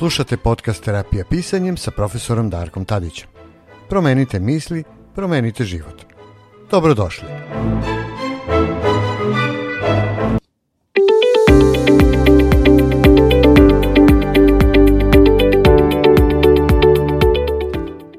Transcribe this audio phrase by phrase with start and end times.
[0.00, 3.28] Slušate podcast Terapija pisanjem sa profesorom Darkom Tadićem.
[3.88, 4.84] Promenite misli,
[5.14, 6.02] promenite život.
[6.70, 7.28] Dobrodošli.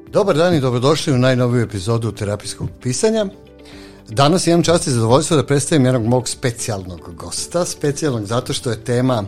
[0.10, 3.26] Dobar dan i dobrodošli u najnoviju epizodu terapijskog pisanja.
[4.10, 7.66] Danas imam čast i zadovoljstvo da predstavim jednog mog specijalnog gosta.
[7.66, 9.24] Specijalnog zato što je tema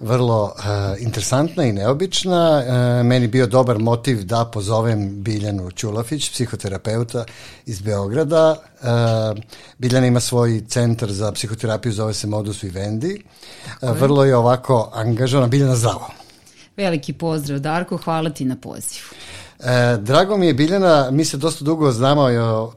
[0.00, 2.62] vrlo uh, interesantna i neobična.
[2.66, 7.24] Uh, meni bio dobar motiv da pozovem Biljanu Ćulafić, psihoterapeuta
[7.66, 8.56] iz Beograda.
[8.80, 9.42] Uh,
[9.78, 13.22] Biljana ima svoj centar za psihoterapiju, zove se Modus Vivendi.
[13.82, 15.48] Uh, vrlo je ovako angažovana.
[15.48, 16.10] Biljana, zdravo.
[16.76, 19.06] Veliki pozdrav, Darko, hvala ti na pozivu.
[19.64, 22.28] E, drago mi je Biljana, mi se dosta dugo znamo,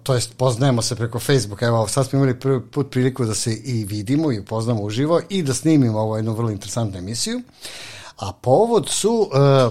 [0.04, 3.54] to jest poznajemo se preko Facebooka, evo sad smo imali prvi put priliku da se
[3.54, 7.42] i vidimo i upoznamo uživo i da snimimo ovo jednu vrlo interesantnu emisiju.
[8.18, 9.70] A povod su, e,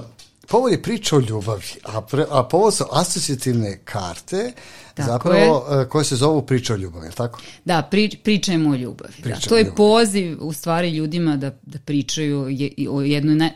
[0.49, 4.53] povod je priča o ljubavi, a, pre, a povod su asocijativne karte,
[4.95, 5.89] Tako zapravo je.
[5.89, 7.41] koje se zovu priča o ljubavi, je tako?
[7.65, 9.13] Da, pri, pričajmo o ljubavi.
[9.23, 9.49] Priča da.
[9.49, 9.77] To je ljubavi.
[9.77, 13.51] poziv u stvari ljudima da, da pričaju je, o, jednoj, naj,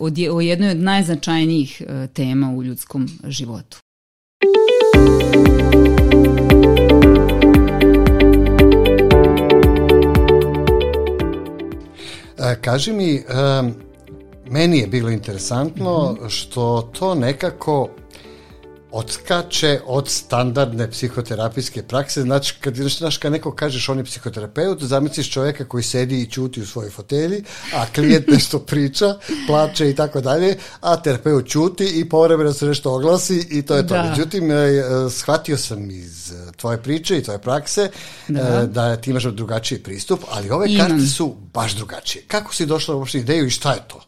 [0.00, 3.78] o, o jednoj od najznačajnijih uh, tema u ljudskom životu.
[12.38, 13.22] E, kaži mi,
[13.60, 13.85] um,
[14.50, 16.28] meni je bilo interesantno mm -hmm.
[16.28, 17.88] što to nekako
[18.96, 22.22] odskače od standardne psihoterapijske prakse.
[22.22, 26.60] Znači, kad, znaš, kad neko kažeš on je psihoterapeut, zamisliš čoveka koji sedi i ćuti
[26.60, 27.42] u svojoj fotelji,
[27.74, 29.14] a klijent nešto priča,
[29.46, 33.86] plače i tako dalje, a terapeut ćuti i povremeno se nešto oglasi i to je
[33.86, 33.94] to.
[33.94, 34.02] Da.
[34.10, 34.66] Međutim, e,
[35.10, 37.90] shvatio sam iz e, tvoje priče i tvoje prakse
[38.28, 40.88] da, da ti imaš drugačiji pristup, ali ove Imam.
[40.88, 42.24] karte su baš drugačije.
[42.28, 44.00] Kako si došla u uopšte ideju i šta je to?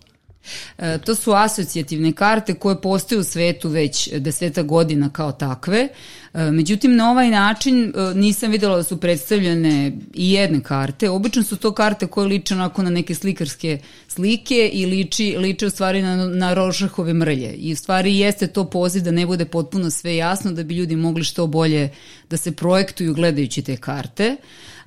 [0.79, 5.89] E, to su asocijativne karte koje postoje u svetu već deseta godina kao takve.
[6.34, 11.11] E, međutim, na ovaj način e, nisam videla da su predstavljene i jedne karte.
[11.11, 13.78] Obično su to karte koje liče onako na neke slikarske
[14.09, 17.53] slike i liči, liče u stvari na, na rošahove mrlje.
[17.53, 20.97] I u stvari jeste to poziv da ne bude potpuno sve jasno, da bi ljudi
[20.97, 21.91] mogli što bolje
[22.31, 24.37] da se projektuju gledajući te karte.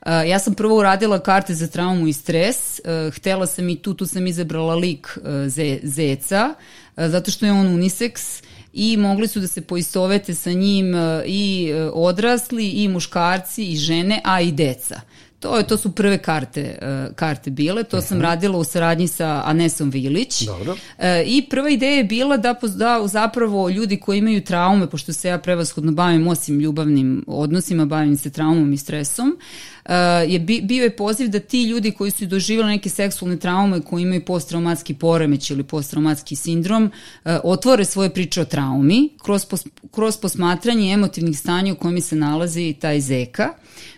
[0.06, 2.81] Uh, ja sam prvo uradila karte za traumu i stres,
[3.13, 6.56] htela sam i tu, tu sam izabrala lik ze, zeca,
[6.97, 8.44] zato što je on unisex
[8.74, 14.41] i mogli su da se poistovete sa njim i odrasli i muškarci i žene, a
[14.41, 15.02] i deca.
[15.41, 18.07] To, je, to su prve karte, uh, karte bile, to uh -huh.
[18.07, 18.25] sam mhm.
[18.25, 20.41] radila u saradnji sa Anesom Vilić.
[20.46, 20.72] Dobro.
[20.72, 25.28] Uh, I prva ideja je bila da, da zapravo ljudi koji imaju traume, pošto se
[25.28, 29.38] ja prevashodno bavim osim ljubavnim odnosima, bavim se traumom i stresom,
[29.81, 29.81] uh,
[30.28, 34.02] je bi, bio je poziv da ti ljudi koji su doživjeli neke seksualne traume, koji
[34.02, 40.18] imaju posttraumatski poremeć ili posttraumatski sindrom, uh, otvore svoje priče o traumi kroz, pos, kroz
[40.18, 43.50] posmatranje emotivnih stanja u kojima se nalazi taj zeka.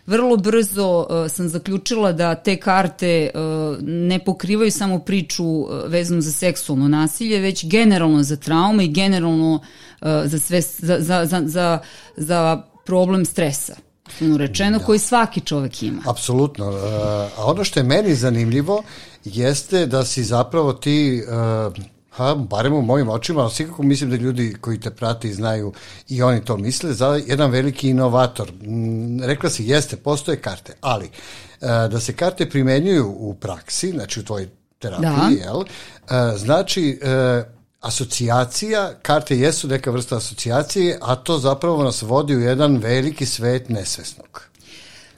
[0.05, 6.21] Vrlo brzo uh, sam zaključila da te karte uh, ne pokrivaju samo priču uh, vezanu
[6.21, 11.41] za seksualno nasilje, već generalno za traume i generalno uh, za, sve, za, za, za,
[11.45, 11.79] za,
[12.17, 13.75] za problem stresa
[14.37, 14.85] rečeno, da.
[14.85, 16.01] koji svaki čovek ima.
[16.05, 16.69] Apsolutno.
[16.69, 16.75] Uh,
[17.37, 18.83] a ono što je meni zanimljivo
[19.23, 24.15] jeste da si zapravo ti uh, Ha, barem u mojim očima, ali sigurno mislim da
[24.15, 25.73] ljudi koji te prate i znaju
[26.09, 28.51] i oni to misle, za jedan veliki inovator.
[28.51, 34.19] Mm, rekla si, jeste, postoje karte, ali uh, da se karte primenjuju u praksi, znači
[34.19, 34.47] u tvojoj
[34.79, 35.43] terapiji, da.
[35.43, 35.63] jel,
[36.37, 36.99] znači
[37.83, 43.69] asocijacija, karte jesu neka vrsta asocijacije, a to zapravo nas vodi u jedan veliki svet
[43.69, 44.52] nesvesnog.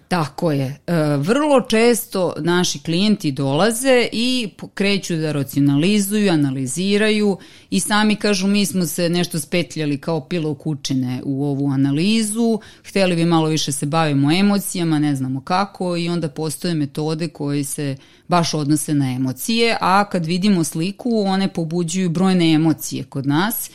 [0.08, 0.66] Tako je.
[0.88, 7.38] E, vrlo često naši klijenti dolaze i kreću da racionalizuju, analiziraju
[7.70, 13.16] i sami kažu mi smo se nešto spetljali kao pilo kučine u ovu analizu, hteli
[13.16, 17.96] bi malo više se bavimo emocijama, ne znamo kako i onda postoje metode koje se
[18.28, 23.69] baš odnose na emocije, a kad vidimo sliku one pobuđuju brojne emocije kod nas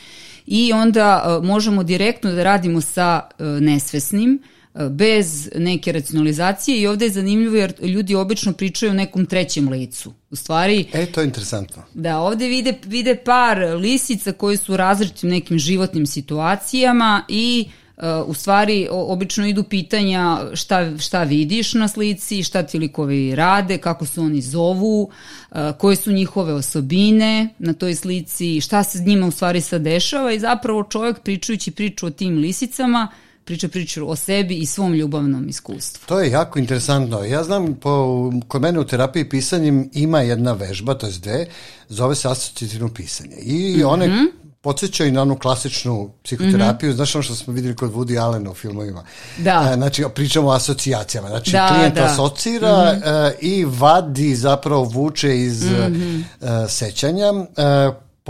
[0.46, 4.42] i onda e, možemo direktno da radimo sa e, nesvesnim,
[4.90, 10.12] bez neke racionalizacije i ovde je zanimljivo jer ljudi obično pričaju o nekom trećem licu.
[10.30, 10.86] U stvari...
[10.92, 11.82] E, to je interesantno.
[11.94, 18.04] Da, ovde vide, vide par lisica koji su u različitim nekim životnim situacijama i uh,
[18.26, 24.06] u stvari obično idu pitanja šta, šta vidiš na slici, šta ti likovi rade, kako
[24.06, 25.02] se oni zovu,
[25.50, 29.82] uh, koje su njihove osobine na toj slici, šta se s njima u stvari sad
[29.82, 33.08] dešava i zapravo čovjek pričajući priču o tim lisicama
[33.50, 36.06] priča priču o sebi i svom ljubavnom iskustvu.
[36.06, 37.24] To je jako interesantno.
[37.24, 41.46] Ja znam, po, kod mene u terapiji pisanjem ima jedna vežba, to je dve,
[41.88, 43.36] zove se asocijativno pisanje.
[43.42, 43.86] I mm -hmm.
[43.86, 44.26] one
[44.60, 46.96] podsjećaju na onu klasičnu psihoterapiju, mm -hmm.
[46.96, 49.04] znaš ono što smo videli kod Woody Allena u filmovima.
[49.38, 49.70] Da.
[49.72, 51.28] E, znači, pričamo o asocijacijama.
[51.28, 52.04] Znači, da, klijent da.
[52.04, 53.32] asocira mm -hmm.
[53.40, 56.68] i vadi, zapravo vuče iz mm -hmm.
[56.68, 57.32] sećanja.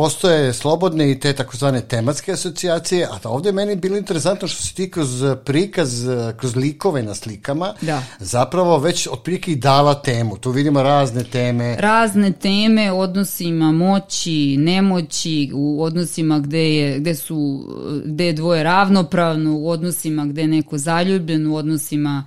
[0.01, 4.75] Postoje slobodne i te takozvane tematske asocijacije, a ovde je meni bilo interesantno što se
[4.75, 6.07] ti kroz prikaz,
[6.37, 8.03] kroz likove na slikama, da.
[8.19, 10.37] zapravo već otprilike i dala temu.
[10.37, 11.77] Tu vidimo razne teme.
[11.79, 17.69] Razne teme, odnosima moći, nemoći, u odnosima gde, je, gde, su,
[18.05, 22.25] gde je dvoje ravnopravno, u odnosima gde je neko zaljubljen, u odnosima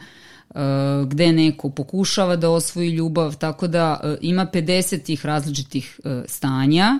[1.07, 6.99] gde neko pokušava da osvoji ljubav, tako da ima 50 tih različitih stanja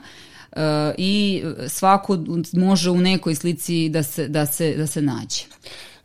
[0.97, 2.17] i svako
[2.53, 5.43] može u nekoj slici da se, da se, da se nađe.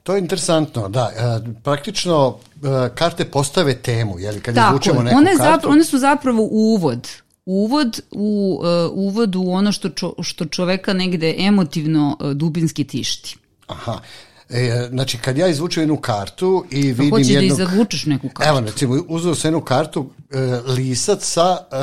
[0.03, 1.11] To je interesantno, da.
[1.17, 5.45] E, praktično e, karte postave temu, je li, kad Tako, izvučemo neku one kartu.
[5.45, 7.09] Zapravo, one su zapravo uvod
[7.49, 13.37] uvod u uh, uvod u ono što čo, što čoveka negde emotivno uh, dubinski tišti.
[13.67, 14.01] Aha.
[14.51, 17.11] E, znači, kad ja izvučem jednu kartu i vidim jednog...
[17.11, 18.49] Hoćeš da izvučeš neku kartu.
[18.49, 21.77] Evo, recimo, uzeo sam jednu kartu e, lisac sa e,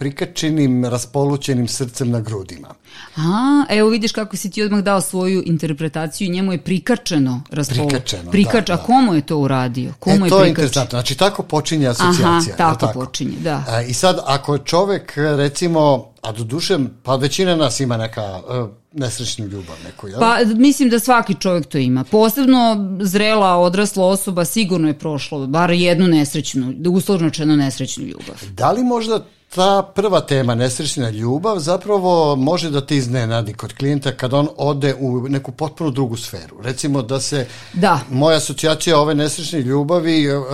[0.00, 2.68] prikačenim, raspolućenim srcem na grudima.
[3.16, 7.88] A, evo vidiš kako si ti odmah dao svoju interpretaciju i njemu je prikačeno raspolu.
[7.88, 9.92] Prikačeno, Prikač, da, A komu je to uradio?
[9.98, 10.98] Komu e, je to je interesantno.
[10.98, 12.28] Znači, tako počinje asocijacija.
[12.28, 13.64] Aha, tako, tako počinje, da.
[13.68, 18.70] E, I sad, ako čovek, recimo, a do duše, pa većina nas ima neka uh,
[18.92, 20.20] nesrećnu ljubav neku, jel?
[20.20, 22.04] Pa mislim da svaki čovjek to ima.
[22.04, 28.36] Posebno zrela, odrasla osoba sigurno je prošlo bar jednu nesrećnu, uslovnočeno nesrećnu ljubav.
[28.52, 29.24] Da li možda
[29.54, 34.94] ta prva tema, nesrećna ljubav, zapravo može da te iznenadi kod klijenta kad on ode
[35.00, 36.56] u neku potpuno drugu sferu.
[36.62, 38.00] Recimo da se da.
[38.10, 40.44] moja asocijacija ove nesrećne ljubavi uh,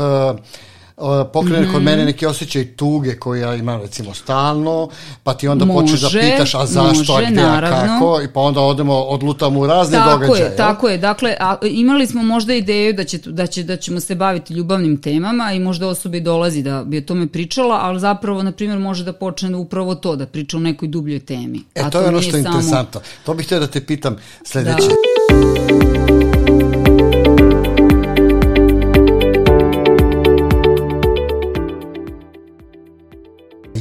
[1.32, 1.72] pokrene mm -hmm.
[1.72, 4.88] kod mene neki osjećaj tuge koji ja imam recimo stalno,
[5.22, 8.28] pa ti onda može, počneš da pitaš a zašto, može, a gde, a kako, i
[8.32, 10.50] pa onda odemo, odlutamo u razne tako događaje.
[10.50, 14.00] Je, tako je, dakle, a, imali smo možda ideju da, će, da, će, da ćemo
[14.00, 18.42] se baviti ljubavnim temama i možda osobi dolazi da bi o tome pričala, ali zapravo,
[18.42, 21.62] na primjer, može da počne upravo to, da priča o nekoj dubljoj temi.
[21.74, 22.54] E, a to, to je ono što je samo...
[22.54, 23.00] interesantno.
[23.24, 24.88] To bih htio da te pitam sledeće.
[24.88, 26.15] Da.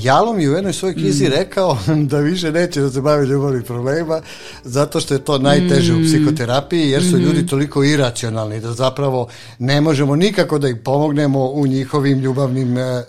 [0.06, 1.32] Jalom je u jednoj svojoj knjizi mm.
[1.32, 1.78] rekao
[2.12, 4.22] da više neće da se bavi ljubavnih problema
[4.64, 6.02] zato što je to najteže mm.
[6.02, 7.22] u psihoterapiji jer su mm.
[7.22, 9.28] ljudi toliko iracionalni da zapravo
[9.60, 13.04] ne možemo nikako da im pomognemo u njihovim ljubavnim e,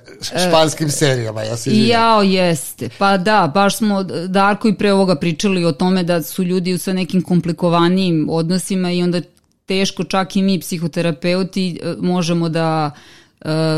[0.49, 1.43] španskim serijama.
[1.43, 2.89] Ja se Jao, jeste.
[2.99, 6.93] Pa da, baš smo Darko i pre ovoga pričali o tome da su ljudi sa
[6.93, 9.21] nekim komplikovanijim odnosima i onda
[9.67, 13.25] teško čak i mi psihoterapeuti e, možemo da Uh,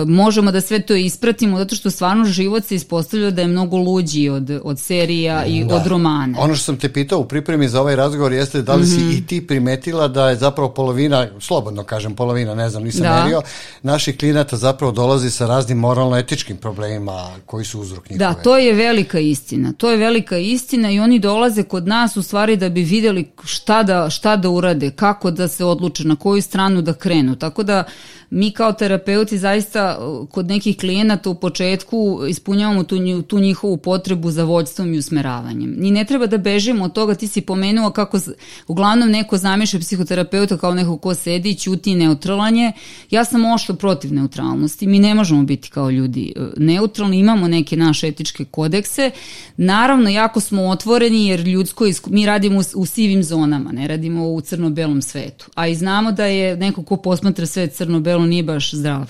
[0.06, 4.28] možemo da sve to ispratimo zato što stvarno život se ispostavlja da je mnogo luđi
[4.28, 5.75] od, od serija i da.
[5.75, 6.38] od romana.
[6.40, 8.94] Ono što sam te pitao u pripremi za ovaj razgovor jeste da li mm -hmm.
[8.94, 9.10] si mhm.
[9.10, 13.22] i ti primetila da je zapravo polovina, slobodno kažem polovina, ne znam, nisam da.
[13.22, 13.43] merio,
[13.82, 18.34] naših klinata zapravo dolazi sa raznim moralno-etičkim problemima koji su uzrok njihove.
[18.34, 19.72] Da, to je velika istina.
[19.72, 23.82] To je velika istina i oni dolaze kod nas u stvari da bi videli šta
[23.82, 27.37] da, šta da urade, kako da se odluče, na koju stranu da krenu.
[27.37, 27.84] Tako da
[28.30, 34.31] mi kao terapeuti zaista uh, kod nekih klijenata u početku ispunjavamo tu, tu njihovu potrebu
[34.31, 35.74] za vođstvom i usmeravanjem.
[35.79, 38.19] Ni ne treba da bežimo od toga, ti si pomenuo kako
[38.67, 42.72] uglavnom neko zamišlja psihoterapeuta kao neko ko sedi ćuti neutralanje.
[43.10, 44.86] Ja sam ošto protiv neutralnosti.
[44.86, 49.10] Mi ne možemo biti kao ljudi uh, neutralni, imamo neke naše etičke kodekse.
[49.56, 55.03] Naravno, jako smo otvoreni jer ljudsko, mi radimo u, sivim zonama, ne radimo u crno-belom
[55.03, 55.46] svetu.
[55.55, 59.06] A i znamo da je neko ko posmatra svet crno-belom delu nije baš zdrav.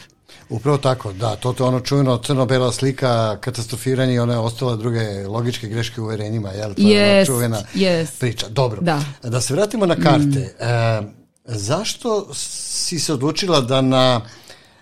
[0.48, 5.26] Upravo tako, da, to je ono čujeno crno-bela slika, katastrofiranje i ona je ostala druge
[5.26, 6.74] logičke greške u uverenjima, jel?
[6.74, 8.06] To yes, je ona čuvena yes.
[8.18, 8.48] priča.
[8.48, 9.02] Dobro, da.
[9.22, 10.54] da se vratimo na karte.
[10.60, 10.64] Mm.
[10.64, 11.02] E,
[11.44, 14.20] zašto si se odlučila da na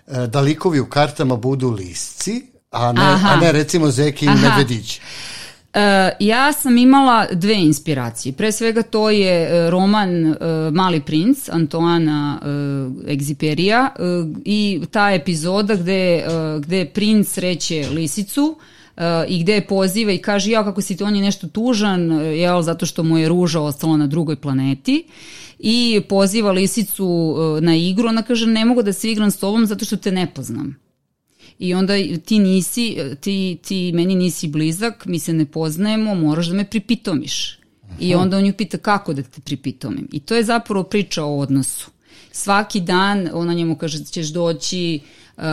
[0.07, 5.01] e, da likovi u kartama budu lisci, a ne, a ne recimo zeki i medvedići?
[5.73, 8.33] E, ja sam imala dve inspiracije.
[8.33, 10.35] Pre svega to je e, roman e,
[10.71, 12.39] Mali princ Antoana
[13.07, 13.89] Egziperija
[14.45, 16.25] i ta epizoda gde,
[16.59, 18.57] gde princ reće lisicu
[19.27, 22.61] i gde je poziva i kaže ja kako si ti, on je nešto tužan, jel,
[22.61, 25.03] zato što mu je ruža ostala na drugoj planeti
[25.59, 29.85] i poziva lisicu na igru, ona kaže ne mogu da se igram s tobom zato
[29.85, 30.86] što te ne poznam
[31.59, 31.93] i onda
[32.25, 37.59] ti nisi, ti, ti meni nisi blizak, mi se ne poznajemo, moraš da me pripitomiš.
[37.99, 40.07] I onda on ju pita kako da te pripitomim.
[40.11, 41.91] I to je zapravo priča o odnosu.
[42.31, 44.99] svaki dan ona njemu kaže ćeš doći
[45.37, 45.43] uh,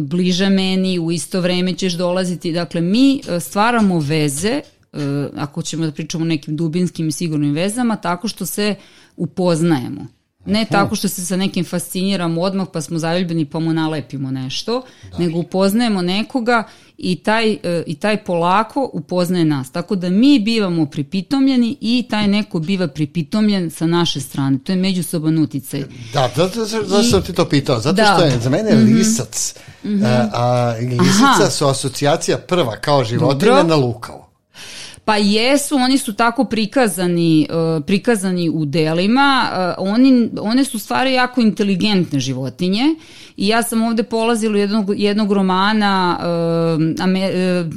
[0.00, 2.52] bliže meni, u isto vreme ćeš dolaziti.
[2.52, 4.60] Dakle, mi uh, stvaramo veze,
[4.92, 5.00] uh,
[5.36, 8.74] ako ćemo da pričamo o nekim dubinskim i sigurnim vezama, tako što se
[9.16, 10.06] upoznajemo.
[10.46, 14.82] Ne tako što se sa nekim fasciniramo odmah pa smo zaljubljeni pa mu nalepimo nešto,
[15.10, 15.18] da.
[15.18, 16.64] nego upoznajemo nekoga
[16.98, 19.70] i taj, e, i taj polako upoznaje nas.
[19.70, 24.58] Tako da mi bivamo pripitomljeni i taj neko biva pripitomljen sa naše strane.
[24.64, 25.84] To je međusoban uticaj.
[26.12, 27.80] Da, zato, zato sam ti to pitao.
[27.80, 28.14] Zato da.
[28.14, 28.96] što je za mene mm -hmm.
[28.96, 30.04] lisac, mm -hmm.
[30.04, 31.50] a, a lisica Aha.
[31.50, 34.23] su asocijacija prva kao životinja na lukavu.
[35.04, 41.12] Pa jesu, oni su tako prikazani, uh, prikazani u delima, uh, oni, one su stvari
[41.12, 42.84] jako inteligentne životinje.
[43.36, 46.26] I ja sam ovde polazila jednog, jednog romana uh,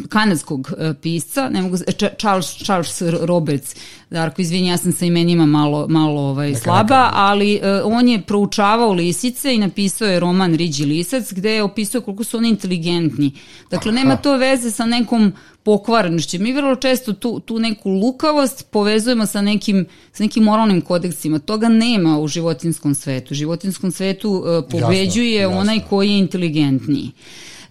[0.09, 1.77] kanadskog pisca, ne mogu,
[2.17, 3.75] Charles, Charles Roberts,
[4.09, 9.55] Darko, izvini, ja sam sa imenima malo, malo ovaj, slaba, ali on je proučavao lisice
[9.55, 13.31] i napisao je roman Riđi lisac gde je opisao koliko su oni inteligentni.
[13.71, 16.39] Dakle, nema to veze sa nekom pokvarenošću.
[16.39, 21.39] Mi vrlo često tu, tu neku lukavost povezujemo sa nekim, sa nekim moralnim kodeksima.
[21.39, 23.33] Toga nema u životinskom svetu.
[23.33, 25.59] U životinskom svetu uh, pobeđuje jasno, jasno.
[25.61, 27.11] onaj koji je inteligentniji.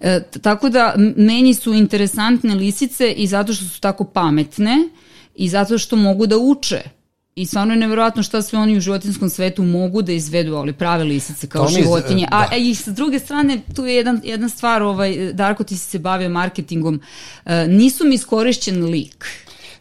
[0.01, 4.89] E, tako da meni su interesantne lisice i zato što su tako pametne
[5.35, 6.96] i zato što mogu da uče
[7.37, 11.05] I stvarno je nevjerojatno šta sve oni u životinskom svetu mogu da izvedu, ali prave
[11.05, 12.27] lisice kao životinje.
[12.31, 12.49] Da.
[12.51, 15.99] A i s druge strane, tu je jedan, jedna stvar, ovaj, Darko, ti si se
[15.99, 17.01] bavio marketingom,
[17.45, 19.27] uh, nisu mi iskorišćen lik.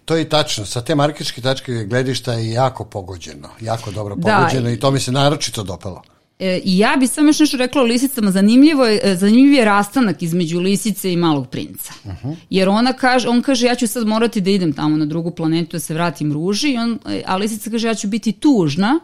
[0.06, 4.64] To je tačno, sa te marketičke tačke gledišta je jako pogođeno, jako dobro da, pogođeno
[4.64, 6.02] da, i to mi se naročito dopalo.
[6.40, 9.66] E, I ja bih samo još nešto rekla o lisicama, zanimljivo je, e, zanimljiv je
[9.66, 11.94] rastanak između lisice i malog princa.
[12.04, 12.36] Uh -huh.
[12.50, 15.72] Jer ona kaže, on kaže ja ću sad morati da idem tamo na drugu planetu
[15.72, 19.00] da se vratim ruži, on, e, a lisica kaže ja ću biti tužna,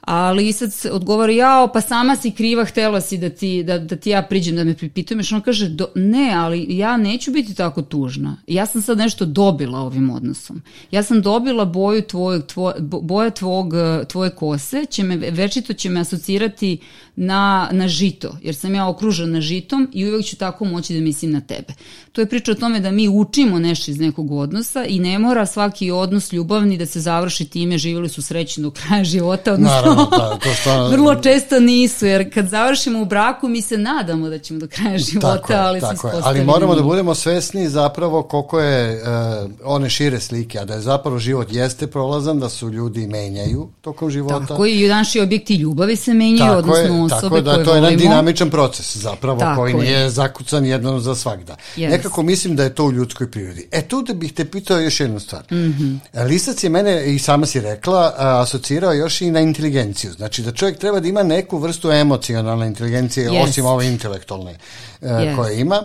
[0.00, 4.10] a lisac odgovara, jao, pa sama si kriva, htela si da ti, da, da ti
[4.10, 7.82] ja priđem, da me pripitujem, što on kaže, do, ne, ali ja neću biti tako
[7.82, 8.36] tužna.
[8.46, 10.62] Ja sam sad nešto dobila ovim odnosom.
[10.90, 13.72] Ja sam dobila boju tvoj, tvoj, boja tvog,
[14.08, 16.78] tvoje kose, će me, večito će me asocirati
[17.22, 21.32] na, na žito, jer sam ja okružena žitom i uvek ću tako moći da mislim
[21.32, 21.72] na tebe.
[22.12, 25.46] To je priča o tome da mi učimo nešto iz nekog odnosa i ne mora
[25.46, 30.08] svaki odnos ljubavni da se završi time živjeli su srećni do kraja života, odnosno Naravno,
[30.10, 30.88] da, to što...
[30.92, 34.98] vrlo često nisu, jer kad završimo u braku mi se nadamo da ćemo do kraja
[34.98, 39.90] života, tako ali tako se Ali moramo da budemo svesni zapravo koliko je uh, one
[39.90, 44.46] šire slike, a da je zapravo život jeste prolazan, da su ljudi menjaju tokom života.
[44.46, 47.76] Tako i naši objekti ljubavi se menjaju, tako odnosno osobe tako da, koje to je
[47.76, 49.78] jedan dinamičan proces zapravo tako koji je.
[49.78, 51.56] nije zakucan jednom za svakda.
[51.76, 51.90] Yes.
[51.90, 53.68] Nekako mislim da je to u ljudskoj prirodi.
[53.72, 55.42] E tu da bih te pitao još jednu stvar.
[55.50, 55.98] Mm -hmm.
[56.24, 60.12] Lisac je mene, i sama si rekla, asocirao još i na inteligenciju.
[60.12, 63.44] Znači da čovjek treba da ima neku vrstu emocionalne inteligencije, yes.
[63.44, 64.58] osim ove intelektualne
[65.00, 65.36] yes.
[65.36, 65.82] koje ima.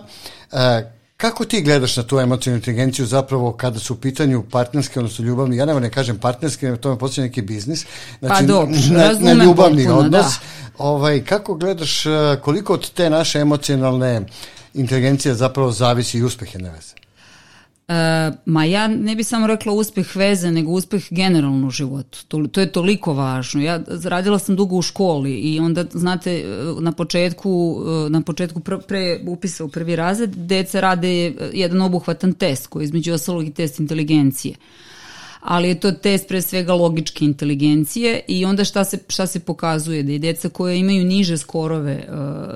[0.52, 0.60] Uh,
[1.16, 5.56] Kako ti gledaš na tu emocijnu inteligenciju zapravo kada su u pitanju partnerske, odnosno ljubavni,
[5.56, 7.86] ja nema ne kažem partnerske, to me poslije neki biznis,
[8.18, 10.26] znači pa dobro, na, na ljubavni potpuno, odnos.
[10.26, 10.38] Da.
[10.78, 12.04] Ovaj, kako gledaš
[12.42, 14.22] koliko od te naše emocionalne
[14.74, 17.05] inteligencije zapravo zavisi i uspeh jedne veze?
[17.88, 22.24] E, ma ja ne bih samo rekla uspeh veze, nego uspeh generalno u životu.
[22.28, 23.62] To, to je toliko važno.
[23.62, 26.44] Ja radila sam dugo u školi i onda, znate,
[26.80, 32.82] na početku, na početku pre upisa u prvi razred, deca rade jedan obuhvatan test koji
[32.82, 34.54] je između ostalog i test inteligencije.
[35.46, 40.02] Ali je to test pre svega logičke inteligencije i onda šta se, šta se pokazuje
[40.02, 42.14] da i deca koje imaju niže skorove uh,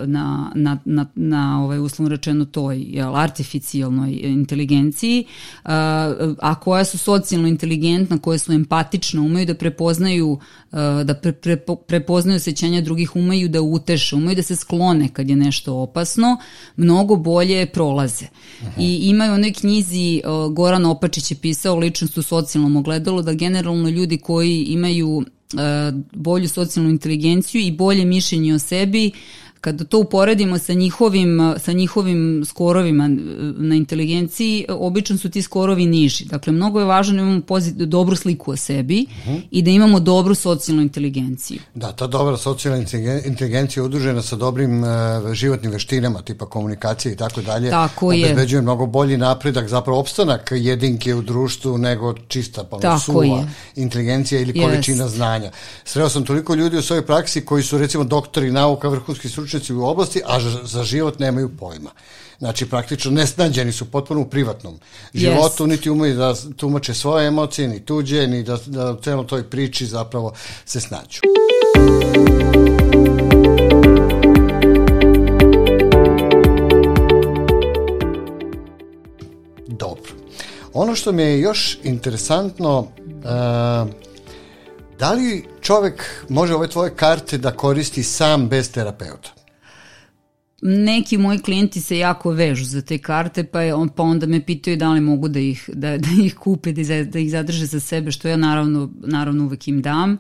[0.09, 5.25] na, na, na, na ovaj, uslovno rečeno toj jel, artificijalnoj inteligenciji,
[5.65, 5.71] uh,
[6.39, 11.57] a koja su socijalno inteligentna, koje su empatične, umeju da prepoznaju uh, da pre, pre,
[11.87, 16.37] prepoznaju osjećanja drugih, umeju da uteše, umeju da se sklone kad je nešto opasno,
[16.77, 18.27] mnogo bolje prolaze.
[18.63, 18.73] Aha.
[18.79, 23.89] I imaju u onoj knjizi Goran Opačić je pisao ličnost u socijalnom ogledalo da generalno
[23.89, 25.57] ljudi koji imaju e,
[26.13, 29.11] bolju socijalnu inteligenciju i bolje mišljenje o sebi
[29.61, 33.09] Kada to uporedimo sa njihovim, sa njihovim skorovima
[33.57, 36.25] na inteligenciji, obično su ti skorovi niži.
[36.25, 39.37] Dakle, mnogo je važno da imamo pozit, dobru sliku o sebi uh mhm.
[39.37, 39.43] -huh.
[39.51, 41.61] i da imamo dobru socijalnu inteligenciju.
[41.75, 42.85] Da, ta dobra socijalna
[43.25, 44.89] inteligencija je udružena sa dobrim uh,
[45.33, 47.71] životnim veštinama, tipa komunikacije i tako dalje.
[47.71, 48.25] Tako je.
[48.25, 53.49] Obezbeđuje mnogo bolji napredak, zapravo opstanak jedinke u društvu nego čista pa tako suva je.
[53.77, 55.09] inteligencija ili količina yes.
[55.09, 55.51] znanja.
[55.85, 59.73] Sreo sam toliko ljudi u svojoj praksi koji su recimo doktori nauka, vrhunski stručnjaci stručnici
[59.73, 61.91] u oblasti, a za život nemaju pojma.
[62.39, 64.79] Znači, praktično nesnađeni su potpuno u privatnom
[65.15, 65.69] životu, yes.
[65.69, 69.87] niti umeju da tumače svoje emocije, ni tuđe, ni da, da u celom toj priči
[69.87, 70.33] zapravo
[70.65, 71.21] se snađu.
[79.67, 80.13] Dobro.
[80.73, 83.91] Ono što mi je još interesantno, uh,
[84.99, 89.40] da li čovek može ove tvoje karte da koristi sam bez terapeuta?
[90.63, 94.45] Neki moji klijenti se jako vežu za te karte, pa, je on, pa onda me
[94.47, 97.81] pitaju da li mogu da ih, da, da ih kupe, da, da ih zadrže za
[97.81, 100.13] sebe, što ja naravno, naravno uvek im dam.
[100.13, 100.19] Uh,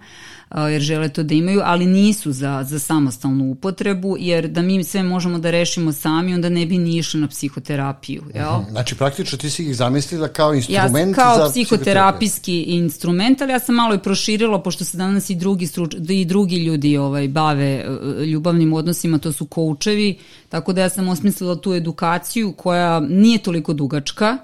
[0.59, 5.03] jer žele to da imaju, ali nisu za, za samostalnu upotrebu, jer da mi sve
[5.03, 8.23] možemo da rešimo sami, onda ne bi ni išli na psihoterapiju.
[8.35, 8.61] Jel?
[8.61, 8.71] Mhm.
[8.71, 13.59] Znači, praktično ti si ih zamislila kao instrument ja, kao za psihoterapijski instrument, ali ja
[13.59, 17.65] sam malo i proširila, pošto se danas i drugi, struč, i drugi ljudi ovaj, bave
[17.65, 17.87] e,
[18.25, 23.73] ljubavnim odnosima, to su koučevi, tako da ja sam osmislila tu edukaciju koja nije toliko
[23.73, 24.39] dugačka,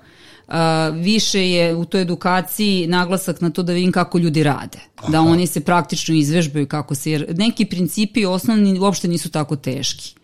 [0.48, 4.78] a, više je u toj edukaciji naglasak na to da vidim kako ljudi rade.
[4.78, 5.12] Da Aha.
[5.12, 10.14] Da oni se praktično izvežbaju kako se, jer neki principi osnovni uopšte nisu tako teški.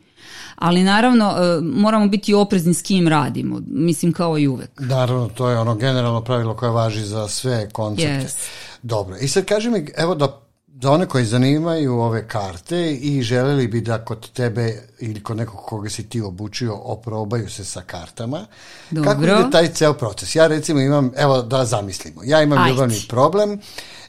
[0.56, 4.70] Ali naravno e, moramo biti oprezni s kim radimo, mislim kao i uvek.
[4.78, 8.26] Naravno, to je ono generalno pravilo koje važi za sve koncepte.
[8.26, 8.48] Yes.
[8.82, 10.42] Dobro, i sad kaži mi, evo da
[10.82, 15.60] za one koji zanimaju ove karte i želeli bi da kod tebe ili kod nekog
[15.60, 18.46] koga si ti obučio oprobaju se sa kartama.
[18.90, 19.10] Dobro.
[19.10, 20.36] Kako ide taj ceo proces?
[20.36, 22.70] Ja recimo imam, evo da zamislimo, ja imam Ajde.
[22.70, 23.60] ljubavni problem,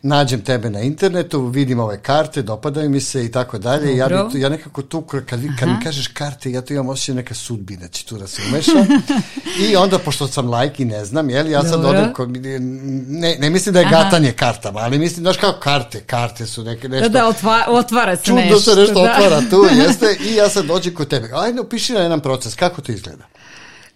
[0.04, 3.98] nađem tebe na internetu, vidim ove karte, dopadaju mi se i tako dalje.
[3.98, 7.16] Ja, bi, ja nekako tu, kad, vi, kad mi kažeš karte, ja tu imam osjećaj
[7.16, 8.86] neka sudbina će tu da se umeša.
[9.70, 12.30] I onda, pošto sam like i ne znam, jel, ja sad odem, kod,
[13.08, 14.04] ne, ne mislim da je Aha.
[14.04, 17.10] gatanje kartama, ali mislim, znaš kao karte, karte su neke nešto.
[17.10, 18.60] Da, da, otva, otvara se čudno nešto.
[18.60, 19.12] se nešto da.
[19.12, 21.30] otvara tu, jeste, i ja sad dođem kod tebe.
[21.34, 23.24] Ajde, opiši na jedan proces, kako to izgleda?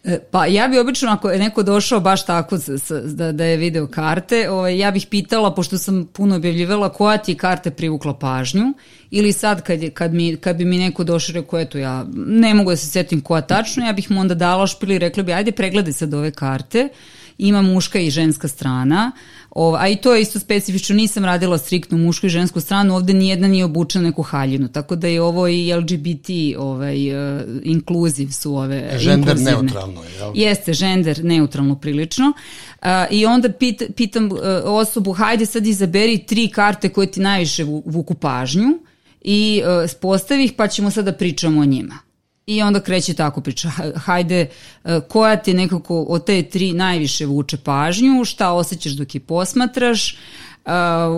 [0.04, 2.58] E, pa ja bi obično ako je neko došao baš tako
[3.04, 7.36] da, da je video karte, ovaj, ja bih pitala, pošto sam puno objavljivala, koja ti
[7.36, 8.74] karte privukla pažnju
[9.12, 12.70] ili sad kad, kad, mi, kad bi mi neko došao rekao, eto ja ne mogu
[12.70, 15.52] da se setim koja tačno, ja bih mu onda dala špili i rekla bi, ajde
[15.52, 16.90] pregledaj sad ove karte,
[17.38, 19.12] ima muška i ženska strana,
[19.58, 23.14] Ova, a i to je isto specifično, nisam radila striktno mušku i žensku stranu, ovde
[23.14, 28.56] nijedna nije obučena neku haljinu, tako da je ovo i LGBT ovaj, uh, inkluziv su
[28.56, 30.32] ove Žender neutralno je, jel?
[30.36, 32.34] Jeste, žender neutralno prilično.
[32.82, 37.64] Uh, I onda pit, pitam uh, osobu, hajde sad izaberi tri karte koje ti najviše
[37.86, 38.80] vuku pažnju
[39.22, 42.07] i uh, postavi ih pa ćemo sad da pričamo o njima.
[42.48, 44.50] I onda kreće tako priča, hajde,
[44.86, 50.14] e, koja ti nekako od te tri najviše vuče pažnju, šta osjećaš dok je posmatraš,
[50.14, 50.18] e,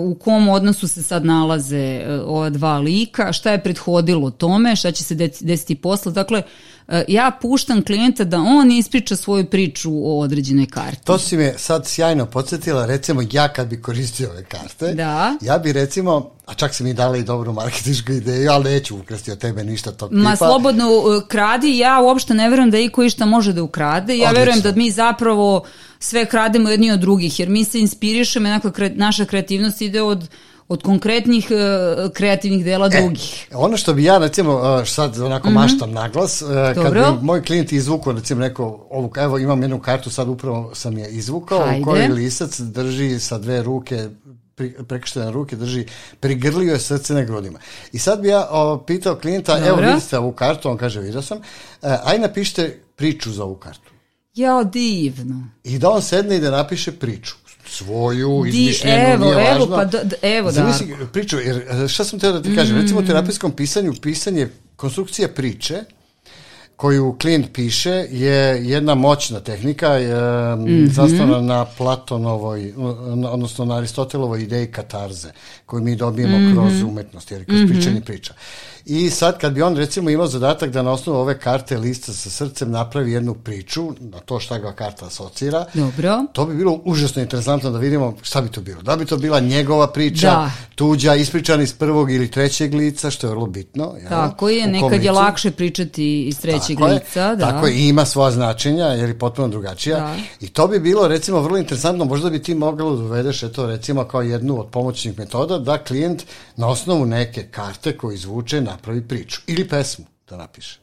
[0.02, 4.92] u kom odnosu se sad nalaze e, ova dva lika, šta je prethodilo tome, šta
[4.92, 6.12] će se desiti posle.
[6.12, 6.42] Dakle,
[7.08, 11.04] ja puštam klijenta da on ispriča svoju priču o određenoj karti.
[11.04, 15.36] To si me sad sjajno podsjetila, recimo ja kad bi koristio ove karte, da.
[15.40, 19.32] ja bi recimo, a čak si mi dala i dobru marketičku ideju, ali neću ukrasti
[19.32, 20.22] od tebe ništa tog tipa.
[20.22, 24.28] Ma slobodno uh, kradi, ja uopšte ne verujem da iko išta može da ukrade, ja
[24.28, 24.40] Odlično.
[24.40, 25.64] verujem da mi zapravo
[25.98, 28.48] sve krademo jedni od drugih, jer mi se inspirišemo,
[28.94, 30.28] naša kreativnost ide od
[30.70, 33.48] od konkretnih uh, kreativnih dela e, drugih.
[33.54, 35.54] Ono što bi ja recimo sad onako mm -hmm.
[35.54, 40.10] maštam naglas, uh, kad bi moj klijent izvukao recimo neko ovu, evo imam jednu kartu
[40.10, 41.82] sad upravo sam je izvukao Hajde.
[41.82, 44.08] u kojoj lisac drži sa dve ruke
[44.88, 45.86] prekrštene ruke drži,
[46.20, 47.58] prigrlio je srce na grudima.
[47.92, 49.68] I sad bi ja o, pitao klijenta, Dobro.
[49.68, 51.42] evo vidite ovu kartu, on kaže vidio sam, e,
[52.04, 53.90] aj napišite priču za ovu kartu.
[54.34, 55.48] Ja, divno.
[55.64, 57.39] I da on sedne i da napiše priču
[57.70, 59.76] svoju, izmišljenu, evo, nije evo, važno.
[59.76, 61.06] Pa da, evo, Zamisli da.
[61.06, 62.80] priču, jer e, šta sam teo da ti kažem, mm.
[62.80, 65.84] recimo u terapijskom pisanju, pisanje, konstrukcija priče,
[66.80, 70.14] koju klijent piše je jedna moćna tehnika je,
[70.56, 70.90] mm -hmm.
[70.92, 72.72] zasnovana na Platonovoj,
[73.30, 75.28] odnosno na Aristotelovoj ideji katarze,
[75.66, 76.52] koju mi dobijemo mm -hmm.
[76.54, 77.72] kroz umetnost, jer kroz mm -hmm.
[77.72, 78.34] pričanje priča.
[78.84, 82.30] I sad kad bi on recimo imao zadatak da na osnovu ove karte lista sa
[82.30, 86.24] srcem napravi jednu priču na to šta ga karta asocira, Dobro.
[86.32, 88.82] to bi bilo užasno interesantno da vidimo šta bi to bilo.
[88.82, 90.50] Da bi to bila njegova priča, da.
[90.74, 93.94] tuđa, ispričana iz prvog ili trećeg lica, što je vrlo bitno.
[93.98, 94.08] Jel?
[94.08, 97.22] Tako je, nekad je lakše pričati iz trećeg tako lica.
[97.22, 97.50] Je, da.
[97.50, 99.98] Tako je, i ima svoja značenja, jer je potpuno drugačija.
[99.98, 100.16] Da.
[100.40, 104.04] I to bi bilo recimo vrlo interesantno, možda bi ti mogla da uvedeš eto recimo
[104.04, 106.22] kao jednu od pomoćnih metoda da klijent
[106.56, 110.78] na osnovu neke karte koju izvuče napravi priču ili pesmu da napiše.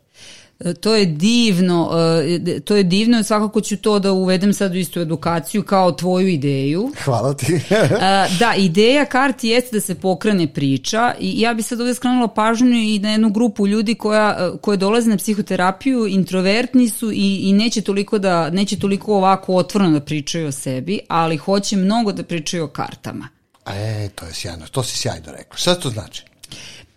[0.59, 1.91] E, to je divno,
[2.23, 6.27] e, to je divno, svakako ću to da uvedem sad u istu edukaciju kao tvoju
[6.27, 6.91] ideju.
[7.03, 7.53] Hvala ti.
[7.71, 12.27] E, da, ideja karti jeste da se pokrene priča i ja bi sad ovde skrenula
[12.27, 17.53] pažnju i na jednu grupu ljudi koja, koje dolaze na psihoterapiju, introvertni su i, i
[17.53, 22.23] neće, toliko da, neće toliko ovako otvoreno da pričaju o sebi, ali hoće mnogo da
[22.23, 23.27] pričaju o kartama.
[23.65, 25.57] E, to je sjajno, to si sjajno rekao.
[25.57, 26.26] Šta to znači?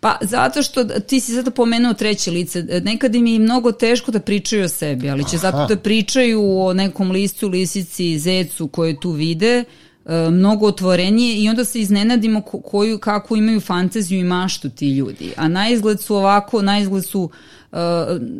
[0.01, 4.19] Pa zato što ti si sada pomenuo treće lice, nekad im je mnogo teško da
[4.19, 5.37] pričaju o sebi, ali će Aha.
[5.37, 9.63] zato da pričaju o nekom listu, lisici, zecu koje tu vide,
[10.05, 15.33] e, mnogo otvorenije i onda se iznenadimo koju, kako imaju fantaziju i maštu ti ljudi.
[15.35, 17.29] A na izgled su ovako, na izgled su
[17.71, 17.77] uh,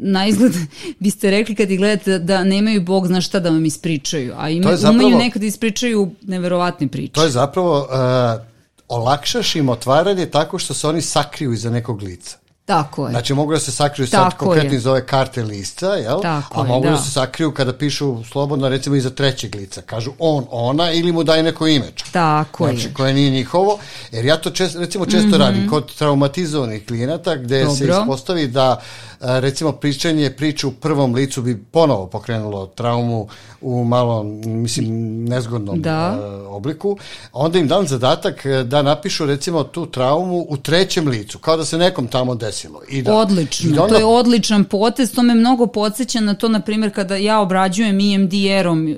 [0.02, 0.54] na izgled
[1.00, 4.76] biste rekli kad ih gledate da nemaju bog zna šta da vam ispričaju, a ima,
[4.76, 7.14] zapravo, umeju nekad da ispričaju neverovatne priče.
[7.14, 8.51] To je zapravo uh,
[8.92, 12.41] olakšaš im otvaranje tako što se oni sakriju iza nekog lica.
[12.72, 13.12] Tako je.
[13.12, 16.22] Znači mogu da se sakriju sad konkretno iz ove karte lista, jel?
[16.22, 16.92] Tako a mogu da.
[16.92, 19.82] da se sakriju kada pišu slobodno recimo iza trećeg lica.
[19.82, 21.92] Kažu on, ona ili mu daju neko ime.
[22.12, 22.94] Tako znači, je.
[22.94, 23.78] koje nije njihovo.
[24.12, 25.38] Jer ja to čest, recimo često mm -hmm.
[25.38, 27.76] radim kod traumatizovanih klijenata gde Dobro.
[27.76, 28.82] se ispostavi da
[29.22, 33.28] recimo pričanje priče u prvom licu bi ponovo pokrenulo traumu
[33.62, 34.86] u malo, mislim,
[35.26, 36.20] nezgodnom da.
[36.48, 36.98] obliku.
[37.34, 41.78] Onda im dam zadatak da napišu recimo tu traumu u trećem licu, kao da se
[41.78, 42.82] nekom tamo desilo.
[42.90, 43.94] I da, Odlično, i da onda...
[43.94, 48.00] to je odličan potez, to me mnogo podsjeća na to, na primjer, kada ja obrađujem
[48.00, 48.96] EMDR-om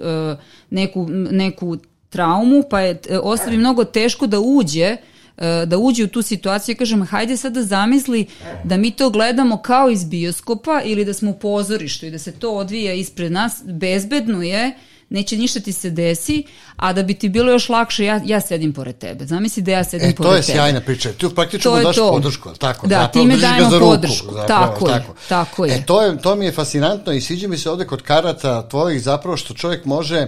[0.69, 1.78] neku, neku
[2.10, 4.97] traumu, pa je ostavi mnogo teško da uđe
[5.38, 6.73] E, da uđe u tu situaciju.
[6.73, 8.26] I kažem, hajde sad da zamisli
[8.63, 12.32] da mi to gledamo kao iz bioskopa ili da smo u pozorištu i da se
[12.32, 14.73] to odvija ispred nas, bezbedno je,
[15.13, 16.43] neće ništa ti se desi,
[16.76, 19.26] a da bi ti bilo još lakše, ja, ja sedim pored tebe.
[19.26, 20.41] Zamisli da ja sedim e, pored tebe.
[20.43, 21.13] to je sjajna priča.
[21.13, 22.12] Tu praktično mu daš to.
[22.12, 22.88] podršku, tako?
[22.88, 24.34] Da, zapravo, time dajemo podršku.
[24.34, 25.73] Zapravo, tako, tako, je, tako je.
[25.73, 29.02] E, to, je, to mi je fascinantno i sviđa mi se ovde kod karata tvojih
[29.02, 30.28] zapravo što čovjek može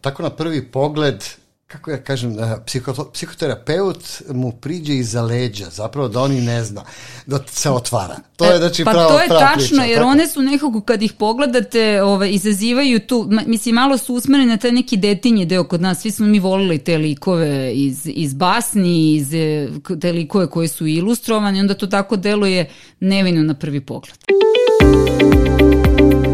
[0.00, 1.24] tako na prvi pogled
[1.66, 6.84] kako ja kažem, psiho, psihoterapeut mu priđe iza leđa, zapravo da oni ne zna,
[7.26, 8.16] da se otvara.
[8.36, 10.08] To je znači pa pravo, to je tačno, priča, jer tako?
[10.08, 14.72] one su nekako kad ih pogledate, ovaj, izazivaju tu, mislim, malo su usmerene na taj
[14.72, 19.34] neki detinje deo kod nas, svi smo mi volili te likove iz, iz basni, iz
[19.34, 19.68] e,
[20.00, 24.16] te likove koje su ilustrovane, onda to tako deluje nevino na prvi pogled.
[26.22, 26.25] Na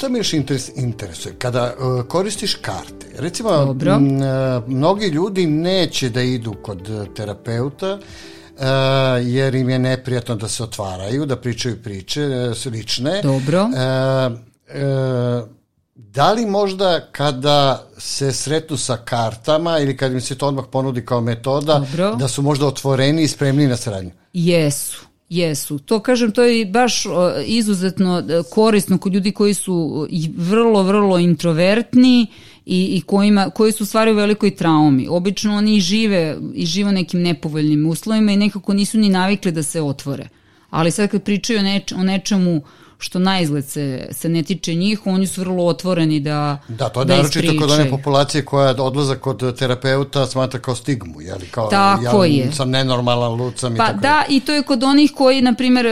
[0.00, 1.34] šta me još interes, interesuje?
[1.38, 3.94] Kada uh, koristiš karte, recimo, Dobro.
[3.94, 4.22] M, uh,
[4.68, 7.98] mnogi ljudi neće da idu kod uh, terapeuta,
[8.56, 8.66] Uh,
[9.22, 13.22] jer im je neprijatno da se otvaraju, da pričaju priče uh, slične.
[13.22, 13.62] Dobro.
[13.62, 15.48] Uh, uh,
[15.94, 21.04] da li možda kada se sretnu sa kartama ili kad im se to odmah ponudi
[21.04, 22.14] kao metoda, Dobro.
[22.14, 24.10] da su možda otvoreni i spremni na saradnju?
[24.32, 25.09] Jesu.
[25.30, 25.78] Jesu.
[25.78, 27.04] To kažem, to je baš
[27.46, 32.26] izuzetno e, korisno kod ljudi koji su vrlo, vrlo introvertni
[32.66, 35.06] i, i kojima, koji su stvari u velikoj traumi.
[35.10, 39.82] Obično oni žive, i žive nekim nepovoljnim uslovima i nekako nisu ni navikli da se
[39.82, 40.28] otvore.
[40.70, 42.62] Ali sad kad pričaju o, neč, o nečemu
[43.02, 47.00] što na izgled se, se ne tiče njih, oni su vrlo otvoreni da Da, to
[47.00, 51.66] je da naročito kod one populacije koja odlaza kod terapeuta smatra kao stigmu, jeli, kao
[51.66, 52.52] tako ja je.
[52.52, 54.00] sam nenormalan, lucam pa, i tako.
[54.00, 55.86] da, i to je kod onih koji, na primjer,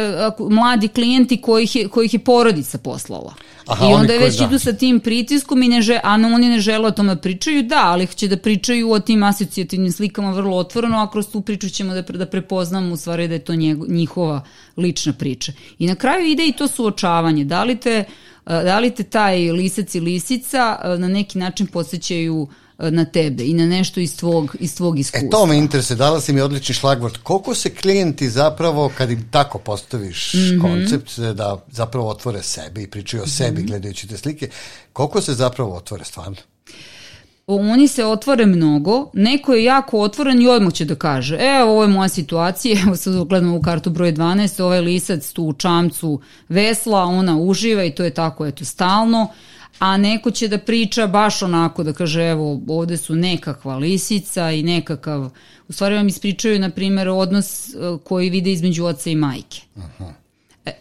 [0.51, 3.35] mladi klijenti kojih je, kojih je porodica poslala.
[3.68, 4.44] Aha, I onda je već da.
[4.44, 7.62] idu sa tim pritiskom i ne žele, a oni ne žele o tome da pričaju,
[7.62, 11.68] da, ali će da pričaju o tim asocijativnim slikama vrlo otvoreno, a kroz tu priču
[11.68, 13.55] ćemo da, da prepoznamo u stvari da je to
[13.88, 14.44] njihova
[14.77, 15.53] lična priča.
[15.79, 16.68] I na kraju ide i to
[16.99, 17.45] suočavanje.
[17.45, 18.05] Da li te,
[18.47, 23.67] da li te taj lisac i lisica na neki način posjećaju na tebe i na
[23.67, 25.27] nešto iz tvog, iz tvog iskustva.
[25.27, 27.17] E to me interesuje, dala si mi odlični šlagvort.
[27.23, 30.61] Koliko se klijenti zapravo, kad im tako postaviš mm -hmm.
[30.61, 33.37] koncept da zapravo otvore sebe i pričaju o mm -hmm.
[33.37, 34.49] sebi gledajući te slike,
[34.93, 36.37] koliko se zapravo otvore stvarno?
[37.57, 41.83] Oni se otvore mnogo, neko je jako otvoren i odmah će da kaže, e, ovo
[41.83, 46.21] je moja situacija, evo sad gledamo u kartu broj 12, ovaj lisac tu u čamcu
[46.49, 49.29] vesla, ona uživa i to je tako, eto, stalno,
[49.79, 54.63] a neko će da priča baš onako, da kaže, evo, ovde su nekakva lisica i
[54.63, 55.31] nekakav,
[55.69, 57.73] u stvari vam ispričaju, na primjer, odnos e,
[58.05, 59.61] koji vide između oca i majke.
[59.77, 60.13] Aha.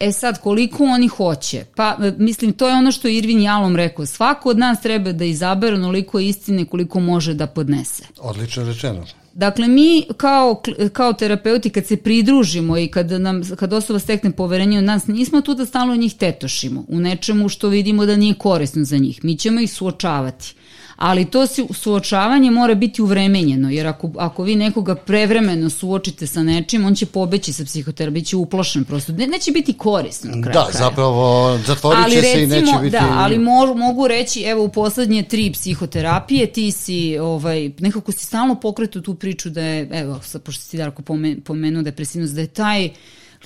[0.00, 1.64] E sad, koliko oni hoće?
[1.74, 4.06] Pa, e, mislim, to je ono što je Irvin Jalom rekao.
[4.06, 8.04] Svako od nas treba da izabere onoliko istine koliko može da podnese.
[8.18, 9.06] Odlično rečeno.
[9.34, 14.78] Dakle, mi kao, kao terapeuti kad se pridružimo i kad, nam, kad osoba stekne poverenje
[14.78, 18.84] od nas, nismo tu da stalno njih tetošimo u nečemu što vidimo da nije korisno
[18.84, 19.24] za njih.
[19.24, 20.54] Mi ćemo ih suočavati
[20.98, 26.84] ali to suočavanje mora biti uvremenjeno, jer ako, ako vi nekoga prevremeno suočite sa nečim,
[26.84, 30.66] on će pobeći sa psihoterapijom, biće uplošen prosto, ne, neće biti korisno Da, kraja.
[30.72, 32.90] zapravo zatvorit će recimo, se i neće biti...
[32.90, 38.24] Da, ali mo, mogu reći, evo u poslednje tri psihoterapije ti si, ovaj, nekako si
[38.24, 41.02] stalno pokretu tu priču da je, evo, sad, pošto si Darko
[41.44, 42.90] pomenuo depresivnost, da je taj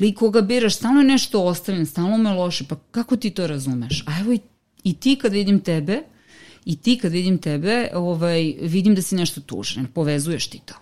[0.00, 4.04] lik koga biraš, stalno je nešto ostavljen, stalno me loše, pa kako ti to razumeš?
[4.06, 4.38] A evo i,
[4.84, 6.02] i ti kad vidim tebe,
[6.64, 10.74] i ti kad vidim tebe, ovaj, vidim da si nešto tužan, povezuješ ti to.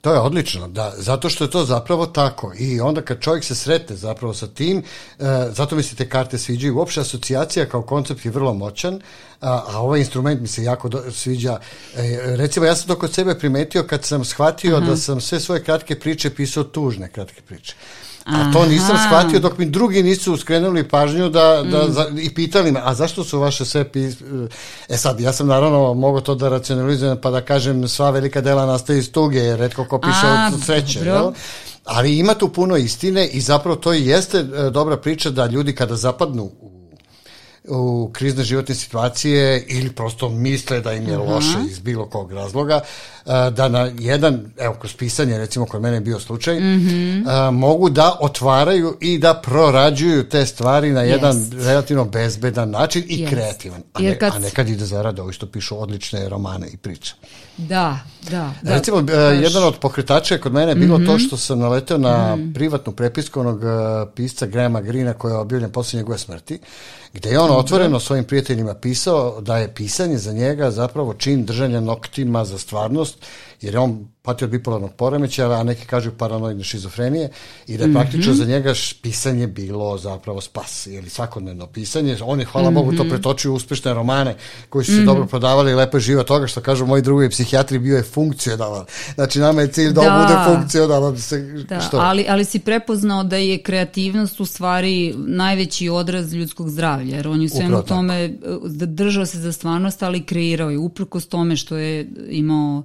[0.00, 3.54] To je odlično, da, zato što je to zapravo tako i onda kad čovjek se
[3.54, 4.82] sretne zapravo sa tim, e,
[5.50, 9.00] zato mi se te karte sviđaju, uopšte asocijacija kao koncept je vrlo moćan,
[9.40, 11.58] a, a ovaj instrument mi se jako do, sviđa.
[11.96, 14.86] E, recimo, ja sam to kod sebe primetio kad sam shvatio Aha.
[14.86, 17.74] da sam sve svoje kratke priče pisao tužne kratke priče.
[18.24, 19.06] A to nisam Aha.
[19.06, 21.92] shvatio dok mi drugi nisu skrenuli pažnju da, da, mm.
[21.92, 24.16] za, i pitali me, a zašto su vaše sve pis...
[24.88, 28.66] E sad, ja sam naravno mogao to da racionalizujem pa da kažem sva velika dela
[28.66, 30.98] nastaje iz tuge, jer redko ko piše a, od sreće.
[30.98, 31.32] Jel?
[31.84, 35.74] Ali ima tu puno istine i zapravo to i jeste e, dobra priča da ljudi
[35.74, 36.69] kada zapadnu u
[37.68, 41.22] u krizne životne situacije ili prosto misle da im je Aha.
[41.24, 42.80] loše iz bilo kog razloga,
[43.26, 47.50] da na jedan, evo kroz pisanje recimo kod mene je bio slučaj, mm -hmm.
[47.50, 51.52] mogu da otvaraju i da prorađuju te stvari na jedan Jest.
[51.52, 53.34] relativno bezbedan način i Jest.
[53.34, 53.82] kreativan.
[53.92, 54.32] A, ne, kad...
[54.34, 57.14] a nekad ide zarada ovi što pišu odlične romane i priče.
[57.56, 57.98] Da,
[58.30, 58.52] da.
[58.62, 59.14] da recimo, baš...
[59.42, 61.06] jedan od pokretača kod mene je bilo mm -hmm.
[61.06, 62.54] to što sam naleteo na mm -hmm.
[62.54, 63.60] privatnu prepisku onog
[64.14, 66.58] pisca Grahama Greena koja je objavljen posle njegove smrti,
[67.12, 71.80] gde je on otvoreno svojim prijateljima pisao da je pisanje za njega zapravo čin držanja
[71.80, 73.16] noktima za stvarnost,
[73.60, 77.28] jer je on pati od bipolarnog poremećaja, a neki kažu paranoidne šizofrenije
[77.66, 78.38] i da je praktično mm -hmm.
[78.38, 82.16] za njega pisanje bilo zapravo spas, ili svakodnevno pisanje.
[82.22, 82.74] On je, hvala mm -hmm.
[82.74, 83.10] Bogu, to mhm.
[83.10, 84.36] pretočio u uspešne romane
[84.68, 85.06] koji su se mm -hmm.
[85.06, 88.84] dobro prodavali i lepo je živa toga što kažu moji drugi psihijatri bio je funkcionalan.
[89.14, 90.14] Znači nama je cilj da, da.
[90.14, 91.18] on bude funkcionalan.
[91.18, 91.96] Se, da, što?
[91.96, 97.42] Ali, ali si prepoznao da je kreativnost u stvari najveći odraz ljudskog zdravlja, jer on
[97.42, 98.86] je svemu tome tako.
[98.86, 102.82] držao se za stvarnost, ali kreirao je uprkos tome što je imao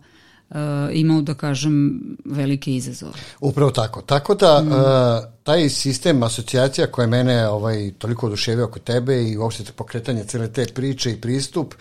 [0.50, 0.58] uh,
[0.92, 3.14] imao, da kažem, velike izazove.
[3.40, 4.02] Upravo tako.
[4.02, 4.72] Tako da mm.
[4.72, 4.78] uh,
[5.44, 10.66] taj sistem asocijacija koje mene ovaj, toliko oduševio oko tebe i uopšte pokretanje cele te
[10.66, 11.74] priče i pristup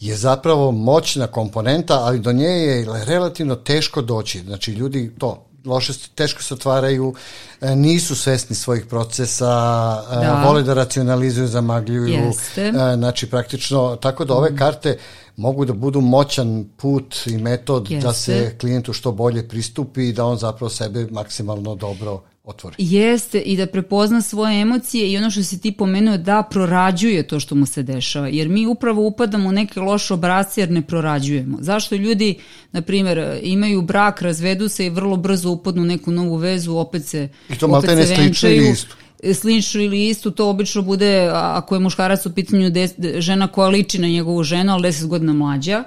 [0.00, 4.40] je zapravo moćna komponenta, ali do nje je relativno teško doći.
[4.40, 7.14] Znači, ljudi to loše, teško se otvaraju,
[7.60, 9.46] e, nisu svesni svojih procesa,
[10.10, 10.42] da.
[10.46, 12.08] vole da racionalizuju, zamagljuju.
[12.08, 12.72] Jeste.
[12.96, 14.56] Znači, praktično, tako da ove mm.
[14.56, 14.98] karte
[15.36, 18.06] mogu da budu moćan put i metod Jeste.
[18.06, 22.76] da se klijentu što bolje pristupi i da on zapravo sebe maksimalno dobro otvori.
[22.78, 27.40] Jeste i da prepozna svoje emocije i ono što si ti pomenuo da prorađuje to
[27.40, 28.28] što mu se dešava.
[28.28, 31.58] Jer mi upravo upadamo u neke loše obrazce jer ne prorađujemo.
[31.60, 32.34] Zašto ljudi,
[32.72, 37.04] na primjer, imaju brak, razvedu se i vrlo brzo upadnu u neku novu vezu, opet
[37.06, 38.72] se I to opet se venčaju.
[38.72, 38.94] Isto
[39.32, 43.98] sličnu ili istu, to obično bude, ako je muškarac u pitanju des, žena koja liči
[43.98, 45.84] na njegovu ženu, ali 10 godina mlađa.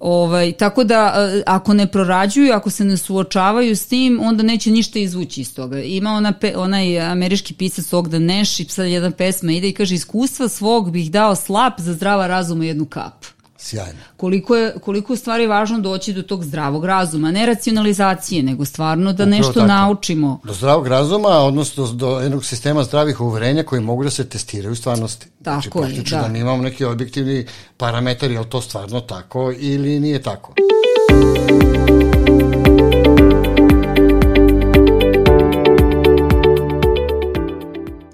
[0.00, 4.98] Ovaj, tako da ako ne prorađuju, ako se ne suočavaju s tim, onda neće ništa
[4.98, 5.82] izvući iz toga.
[5.82, 9.94] Ima ona pe, onaj američki pisac Ogda Nash i sad jedna pesma ide i kaže
[9.94, 13.28] iskustva svog bih dao slap za zdrava razuma jednu kapu.
[13.62, 13.98] Sjajno.
[14.16, 19.12] Koliko je, koliko je stvari važno doći do tog zdravog razuma, ne racionalizacije, nego stvarno
[19.12, 19.66] da Upravo nešto tako.
[19.66, 20.40] naučimo.
[20.44, 24.76] Do zdravog razuma, odnosno do jednog sistema zdravih uverenja koji mogu da se testiraju u
[24.76, 25.26] stvarnosti.
[25.42, 26.22] Tako znači, je, da.
[26.22, 27.46] da nemamo neki objektivni
[27.76, 30.54] parametar, je li to stvarno tako ili nije tako.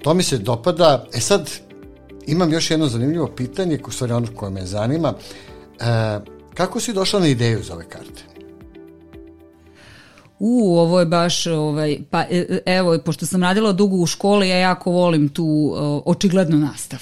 [0.03, 1.05] To mi se dopada.
[1.13, 1.49] E sad,
[2.27, 5.13] Imam još jedno zanimljivo pitanje, stvari ono koje me zanima.
[5.79, 6.19] E,
[6.53, 8.23] kako si došla na ideju za ove karte?
[10.39, 14.49] U, ovo je baš, ovaj, pa e, e, evo, pošto sam radila dugo u školi,
[14.49, 17.01] ja jako volim tu o, očiglednu nastavu,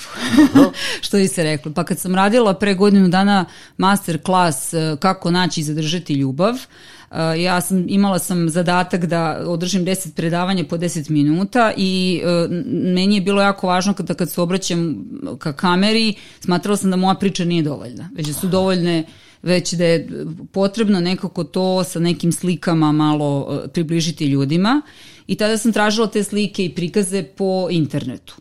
[1.02, 1.72] što bi se reklo.
[1.74, 3.46] Pa kad sam radila pre godinu dana
[3.78, 6.95] master klas e, kako naći i zadržati ljubav, uh, Uh,
[7.38, 12.52] ja sam imala sam zadatak da održim 10 predavanja po 10 minuta i uh,
[12.94, 14.96] meni je bilo jako važno kada kad se obraćam
[15.40, 19.04] ka kameri, smatrala sam da moja priča nije dovoljna, već da su dovoljne
[19.44, 20.10] već da je
[20.52, 24.82] potrebno nekako to sa nekim slikama malo uh, približiti ljudima
[25.28, 28.36] i tada sam tražila te slike i prikaze po internetu.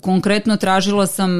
[0.00, 1.30] Konkretno tražila sam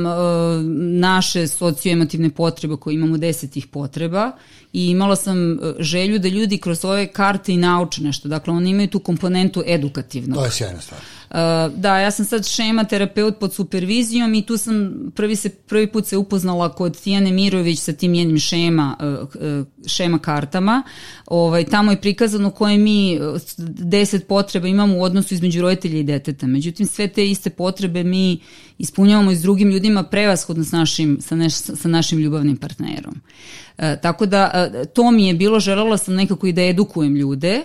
[1.00, 4.32] naše socioemotivne potrebe koje imamo desetih potreba
[4.74, 8.28] i imala sam e, želju da ljudi kroz ove karte i nauče nešto.
[8.28, 10.38] Dakle, oni imaju tu komponentu edukativnog.
[10.38, 11.00] To je sjajna stvar.
[11.30, 11.38] Uh,
[11.76, 16.06] da, ja sam sad šema terapeut pod supervizijom i tu sam prvi, se, prvi put
[16.06, 20.82] se upoznala kod Tijane Mirović sa tim jednim šema, uh, šema kartama.
[21.26, 23.20] Ovaj, tamo je prikazano koje mi
[23.68, 26.46] deset potreba imamo u odnosu između roditelja i deteta.
[26.46, 28.40] Međutim, sve te iste potrebe mi
[28.78, 33.20] ispunjavamo i s drugim ljudima prevashodno s našim, sa, neš, sa našim ljubavnim partnerom.
[33.78, 34.63] E, tako da e,
[34.94, 37.62] to mi je bilo, želela sam nekako i da edukujem ljude,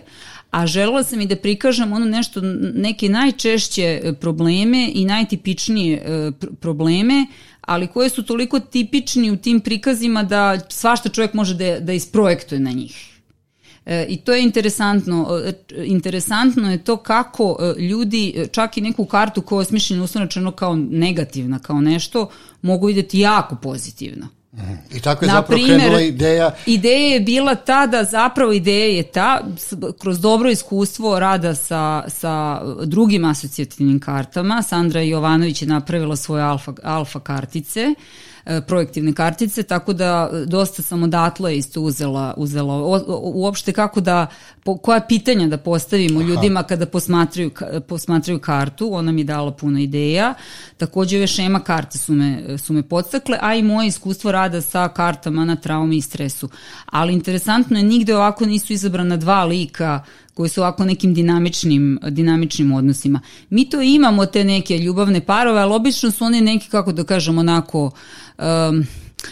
[0.52, 2.42] a želela sam i da prikažem ono nešto,
[2.76, 7.26] neke najčešće probleme i najtipičnije e, probleme,
[7.62, 12.60] ali koje su toliko tipični u tim prikazima da svašta čovjek može da, da isprojektuje
[12.60, 13.20] na njih.
[13.86, 15.42] E, I to je interesantno.
[15.46, 15.54] E,
[15.86, 20.76] interesantno je to kako e, ljudi, čak i neku kartu koja je osmišljena uslovno kao
[20.76, 22.30] negativna, kao nešto,
[22.62, 24.28] mogu videti jako pozitivno.
[24.60, 24.74] Mhm.
[24.92, 26.52] I tako je Na zapravo primer, krenula ideja.
[26.66, 29.42] Ideja je bila ta da zapravo ideja je ta,
[30.00, 36.74] kroz dobro iskustvo rada sa, sa drugim asocijativnim kartama, Sandra Jovanović je napravila svoje alfa,
[36.84, 38.29] alfa kartice, uh,
[38.68, 42.74] projektivne kartice, tako da e, dosta sam odatle isto uzela, uzela
[43.22, 44.28] uopšte kako da,
[44.64, 46.30] po, koja pitanja da postavimo Aha.
[46.30, 47.52] ljudima kada posmatraju,
[47.88, 50.34] posmatraju kartu, ona mi je dala puno ideja,
[50.78, 54.88] takođe ove šema karte su me, su me podstakle, a i moje iskustvo rada sa
[54.88, 56.50] kartama na traumi i stresu.
[56.86, 60.04] Ali interesantno je, nigde ovako nisu izabrana dva lika
[60.40, 63.22] koji su ovako nekim dinamičnim, dinamičnim odnosima.
[63.50, 67.38] Mi to imamo te neke ljubavne parove, ali obično su oni neki, kako da kažem,
[67.38, 67.92] onako
[68.38, 68.86] um,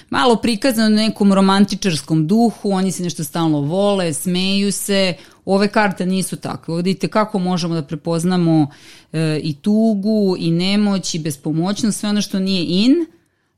[0.10, 5.14] malo prikazano nekom romantičarskom duhu, oni se nešto stalno vole, smeju se,
[5.46, 6.76] ove karte nisu takve.
[6.76, 8.68] Vidite kako možemo da prepoznamo
[9.14, 12.96] e, i tugu, i nemoć, i bespomoćnost, sve ono što nije in,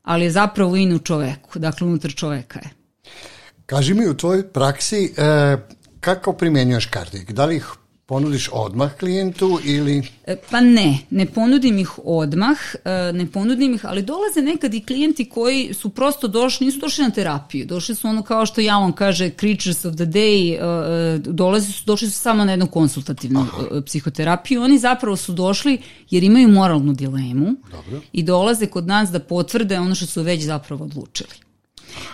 [0.02, 2.70] ali je zapravo in u čoveku, dakle unutar čoveka je.
[3.66, 5.56] Kaži mi u tvojoj praksi, e,
[6.00, 7.24] kako primenjuješ karte?
[7.28, 7.66] Da li ih
[8.10, 10.02] ponudiš odmah klijentu ili...
[10.26, 14.80] E, pa ne, ne ponudim ih odmah, e, ne ponudim ih, ali dolaze nekad i
[14.84, 18.92] klijenti koji su prosto došli, nisu došli na terapiju, došli su ono kao što Jalon
[18.92, 23.80] kaže creatures of the day, e, dolaze su, došli su samo na jednu konsultativnu Aha.
[23.86, 25.78] psihoterapiju, oni zapravo su došli
[26.10, 28.00] jer imaju moralnu dilemu Dobro.
[28.12, 31.49] i dolaze kod nas da potvrde ono što su već zapravo odlučili.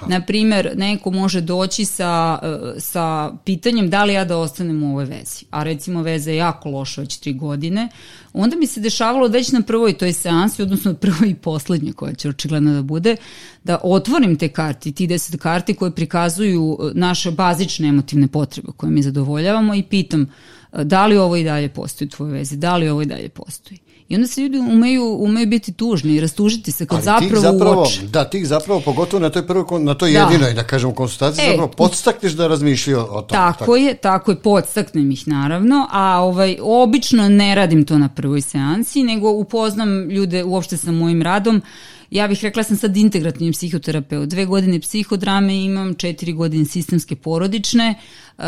[0.06, 4.90] Na primer, neko može doći sa, e, sa pitanjem da li ja da ostanem u
[4.90, 7.88] ovoj vezi, a recimo veza je jako loša već tri godine,
[8.32, 12.28] onda mi se dešavalo već na prvoj toj seansi, odnosno prvoj i poslednjoj koja će
[12.28, 13.16] očigledno da bude,
[13.64, 18.90] da otvorim te karti, ti deset karti koje prikazuju e, naše bazične emotivne potrebe koje
[18.90, 22.76] mi zadovoljavamo i pitam e, da li ovo i dalje postoji u tvojoj vezi, da
[22.76, 23.85] li ovo i dalje postoji.
[24.08, 27.80] I onda se ljudi umeju, umeju biti tužni i rastužiti se kad Ali zapravo, zapravo
[27.80, 28.02] uoče.
[28.02, 30.18] Da, ti zapravo, pogotovo na toj prvoj, na toj da.
[30.18, 33.28] jedinoj, da kažem, konsultaciji, e, zapravo podstakneš da razmišljaju o tom.
[33.28, 38.08] Tako, tako, je, tako je, podstaknem ih naravno, a ovaj, obično ne radim to na
[38.08, 41.62] prvoj seansi, nego upoznam ljude uopšte sa mojim radom,
[42.10, 44.28] ja bih rekla sam sad integrativni psihoterapeut.
[44.28, 47.94] Dve godine psihodrame imam, četiri godine sistemske porodične,
[48.38, 48.44] uh,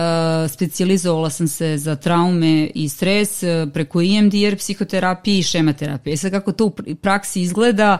[0.50, 6.14] specijalizovala sam se za traume i stres uh, preko EMDR psihoterapije i šematerapije.
[6.14, 6.72] E sad kako to u
[7.02, 7.98] praksi izgleda,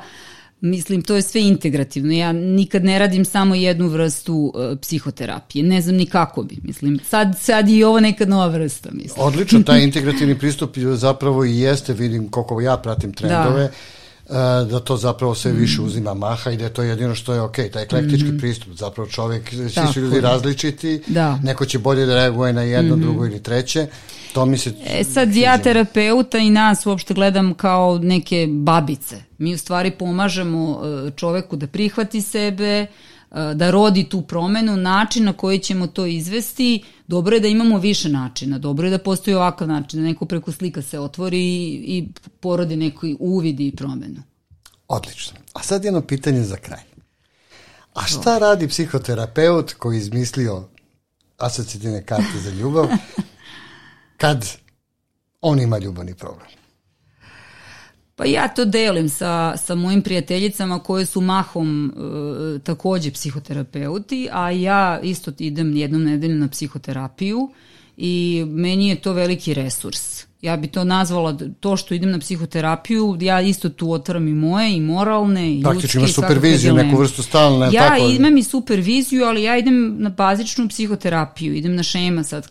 [0.60, 2.12] Mislim, to je sve integrativno.
[2.12, 5.64] Ja nikad ne radim samo jednu vrstu uh, psihoterapije.
[5.64, 6.56] Ne znam ni kako bi.
[6.62, 8.88] Mislim, sad, sad i ovo neka nova vrsta.
[8.92, 9.26] Mislim.
[9.26, 13.62] Odlično, taj integrativni pristup zapravo i jeste, vidim koliko ja pratim trendove.
[13.62, 13.70] Da
[14.70, 17.56] da to zapravo sve više uzima maha i da je to jedino što je ok,
[17.72, 18.40] taj eklektički mm -hmm.
[18.40, 21.36] pristup, zapravo čovjek, svi su ljudi različiti, da.
[21.36, 23.02] neko će bolje da reaguje na jedno, mm -hmm.
[23.02, 23.86] drugo ili treće,
[24.32, 24.72] to mi se...
[24.86, 30.80] E sad ja terapeuta i nas uopšte gledam kao neke babice, mi u stvari pomažemo
[30.84, 32.86] e, čoveku da prihvati sebe,
[33.30, 38.08] da rodi tu promenu, način na koji ćemo to izvesti, dobro je da imamo više
[38.08, 42.08] načina, dobro je da postoji ovakav način, da neko preko slika se otvori i, i
[42.40, 44.22] porodi neki uvid i promenu.
[44.88, 45.38] Odlično.
[45.52, 46.80] A sad jedno pitanje za kraj.
[47.94, 50.68] A šta radi psihoterapeut koji izmislio
[51.38, 52.86] asocijativne karte za ljubav
[54.22, 54.46] kad
[55.40, 56.57] on ima ljubavni problem?
[58.18, 64.50] Pa ja to delim sa, sa mojim prijateljicama koje su mahom e, takođe psihoterapeuti, a
[64.50, 67.50] ja isto idem jednom nedelju na psihoterapiju
[67.96, 73.16] i meni je to veliki resurs ja bi to nazvala to što idem na psihoterapiju,
[73.20, 75.80] ja isto tu otvaram i moje, i moralne, i Praktično ljudske.
[75.80, 77.68] Praktično imaš superviziju, neku vrstu stalne.
[77.72, 78.02] Ja tako...
[78.02, 82.48] imam i superviziju, ali ja idem na bazičnu psihoterapiju, idem na šema sad,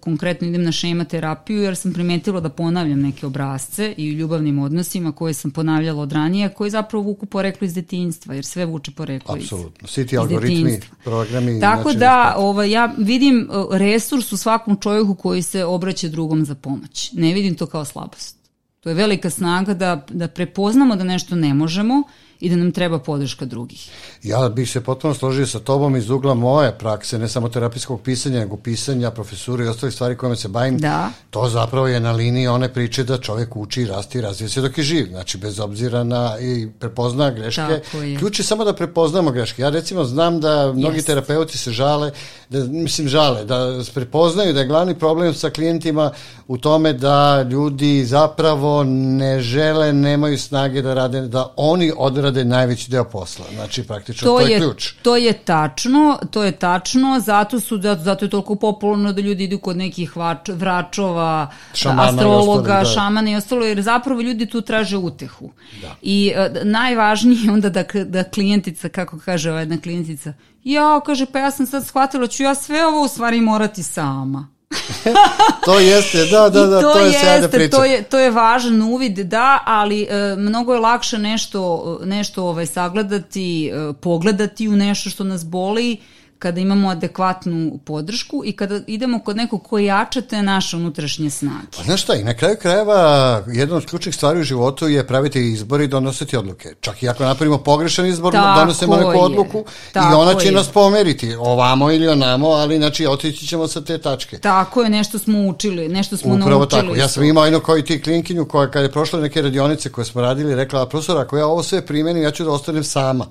[0.00, 4.58] konkretno idem na šema terapiju, jer sam primetila da ponavljam neke obrazce i u ljubavnim
[4.58, 8.90] odnosima koje sam ponavljala od ranije, koje zapravo vuku poreklo iz detinjstva, jer sve vuče
[8.90, 9.88] poreklo Apsolutno.
[9.88, 11.60] Svi ti algoritmi, programi.
[11.60, 17.10] Tako da, ovaj, ja vidim resurs u svakom čovjeku koji se obraća drugom za pomoć
[17.24, 18.36] ne vidim to kao slabost.
[18.80, 22.02] To je velika snaga da, da prepoznamo da nešto ne možemo
[22.40, 23.90] i da nam treba podrška drugih.
[24.22, 28.40] Ja bih se potpuno složio sa tobom iz ugla moje prakse, ne samo terapijskog pisanja,
[28.40, 30.78] nego pisanja, profesure i ostalih stvari kojima se bavim.
[30.78, 31.10] Da.
[31.30, 34.78] To zapravo je na liniji one priče da čovek uči, rasti i razvija se dok
[34.78, 35.06] je živ.
[35.08, 37.80] Znači, bez obzira na i prepozna greške.
[38.18, 39.62] Ključ je samo da prepoznamo greške.
[39.62, 41.06] Ja recimo znam da mnogi yes.
[41.06, 42.10] terapeuti se žale,
[42.50, 46.10] da, mislim žale, da prepoznaju da je glavni problem sa klijentima
[46.48, 52.44] u tome da ljudi zapravo ne žele, nemaju snage da rade, da oni odrade odrade
[52.44, 53.44] najveći deo posla.
[53.54, 54.92] Znači, praktično, to, to je, je ključ.
[55.02, 59.44] To je tačno, to je tačno, zato, su, zato, zato je toliko popularno da ljudi
[59.44, 62.84] idu kod nekih vač, vračova, šamana astrologa, i ostali, da.
[62.84, 65.50] šamana i ostalo, jer zapravo ljudi tu traže utehu.
[65.82, 65.96] Da.
[66.02, 70.32] I uh, najvažnije onda da, da klijentica, kako kaže ova jedna klijentica,
[70.64, 74.53] ja, kaže, pa ja sam sad shvatila, ću ja sve ovo u stvari morati sama.
[75.66, 77.76] to jeste, da, da, da, to, to je jeste, priča.
[77.76, 82.66] To je, to je važan uvid, da, ali e, mnogo je lakše nešto, nešto ovaj,
[82.66, 85.96] sagledati, e, pogledati u nešto što nas boli,
[86.38, 91.66] kada imamo adekvatnu podršku i kada idemo kod nekog ko jača te naše unutrašnje snage.
[91.76, 95.52] Pa znaš šta, i na kraju krajeva jedna od ključnih stvari u životu je praviti
[95.52, 96.74] izbor i donositi odluke.
[96.80, 100.52] Čak i ako napravimo pogrešan izbor, Tako donosimo neku odluku Tako i ona će je.
[100.52, 104.38] nas pomeriti, ovamo ili onamo, ali znači otići ćemo sa te tačke.
[104.38, 106.82] Tako je, nešto smo učili, nešto smo Upravo naučili.
[106.82, 110.04] tako, ja sam imao jedno koji ti klinkinju koja kada je prošla neke radionice koje
[110.04, 113.26] smo radili, rekla, profesor, ako ja ovo sve primenim, ja ću da ostanem sama.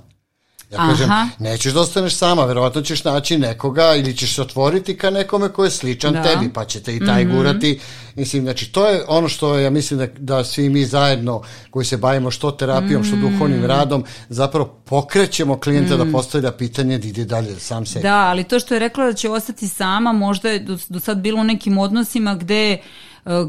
[0.73, 0.89] Ja Aha.
[0.89, 1.09] kažem,
[1.39, 5.63] nećeš da ostaneš sama, verovatno ćeš naći nekoga ili ćeš se otvoriti ka nekome ko
[5.63, 6.23] je sličan da.
[6.23, 7.35] tebi, pa će te i taj mm -hmm.
[7.35, 7.79] gurati.
[8.15, 11.97] Mislim, znači, to je ono što ja mislim da, da svi mi zajedno koji se
[11.97, 13.07] bavimo što terapijom, mm -hmm.
[13.07, 16.05] što duhovnim radom, zapravo pokrećemo klijenta mm -hmm.
[16.05, 18.03] da postavlja pitanje da ide dalje sam sebi.
[18.03, 21.17] Da, ali to što je rekla da će ostati sama, možda je do, do sad
[21.17, 22.77] bilo u nekim odnosima gde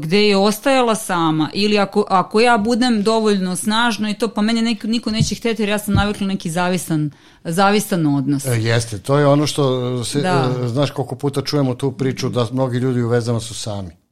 [0.01, 4.61] gde je ostajala sama ili ako, ako ja budem dovoljno snažno i to pa mene
[4.61, 7.11] neko, niko neće hteti jer ja sam navikla neki zavisan,
[7.43, 8.45] zavisan odnos.
[8.45, 10.51] E, jeste, to je ono što se, da.
[10.63, 14.04] e, znaš koliko puta čujemo tu priču da mnogi ljudi u vezama su sami.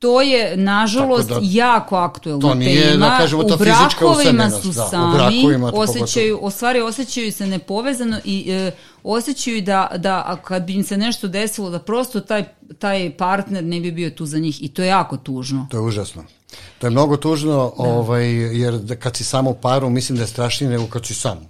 [0.00, 3.06] To je, nažalost, da, jako aktuelna to nije, tema.
[3.06, 8.70] Da kažemo, u brakovima su da, sami, osjećaju, o stvari osjećaju se nepovezano i e,
[9.02, 12.44] osjećaju da, da kad bi im se nešto desilo, da prosto taj,
[12.78, 15.66] taj partner ne bi bio tu za njih i to je jako tužno.
[15.70, 16.24] To je užasno.
[16.78, 17.84] To je mnogo tužno, da.
[17.84, 21.14] ovaj, jer da kad si samo u paru, mislim da je strašnije nego kad si
[21.14, 21.49] sam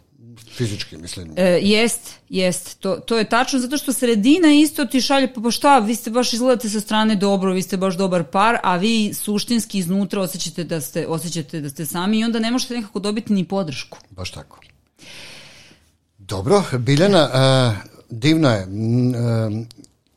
[0.60, 1.32] fizički, mislim.
[1.36, 2.78] E, jest, jest.
[2.80, 6.10] To, to je tačno, zato što sredina isto ti šalje, pa, pa šta, vi ste
[6.10, 10.64] baš izgledate sa strane dobro, vi ste baš dobar par, a vi suštinski iznutra osjećate
[10.64, 13.98] da ste, osjećate da ste sami i onda ne možete nekako dobiti ni podršku.
[14.10, 14.60] Baš tako.
[16.18, 18.66] Dobro, Biljana, uh, divno je.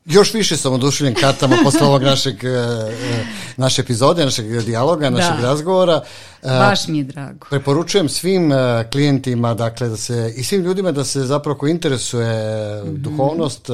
[0.04, 3.24] Još više sam oduševljen kartama posle ovog našeg, e, e,
[3.56, 5.42] naše epizode, našeg dijaloga, našeg da.
[5.42, 6.02] razgovora.
[6.42, 7.46] E, Baš mi je drago.
[7.50, 8.52] Preporučujem svim
[8.92, 12.26] klijentima, dakle, da se, i svim ljudima da se zapravo ko interesuje
[12.84, 12.96] mm -hmm.
[12.96, 13.68] duhovnost,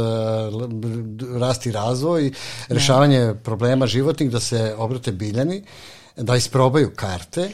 [1.40, 2.30] rast i razvoj,
[2.68, 2.74] da.
[2.74, 5.64] rešavanje problema životnih, da se obrate biljani,
[6.16, 7.50] da isprobaju karte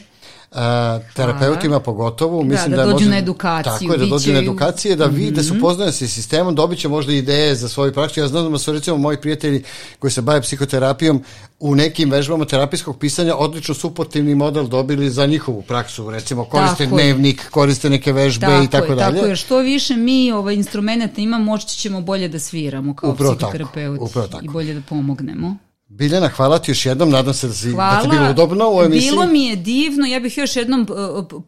[0.53, 2.43] a, terapeutima pogotovo.
[2.43, 3.73] Da, mislim da, da, da dođu može, na edukaciju.
[3.73, 5.43] Tako je, da dođu na edukacije, da mm -hmm.
[5.43, 8.21] se upoznaju sa sistemom, dobit će možda ideje za svoju praksu.
[8.21, 9.63] Ja znam da su recimo moji prijatelji
[9.99, 11.23] koji se bave psihoterapijom
[11.61, 16.11] u nekim vežbama terapijskog pisanja odlično suportivni model dobili za njihovu praksu.
[16.11, 17.51] Recimo koriste tako dnevnik, je.
[17.51, 19.17] koriste neke vežbe tako i tako je, dalje.
[19.17, 23.35] Tako je, što više mi ovaj, instrumenta imamo, moći ćemo bolje da sviramo kao upravo
[23.35, 25.57] psihoterapeuti i bolje da pomognemo.
[25.89, 27.97] Biljana, hvala ti još jednom, nadam se da, si, hvala.
[27.97, 29.11] da ti bilo udobno u emisiji.
[29.11, 30.87] Bilo mi je divno, ja bih još jednom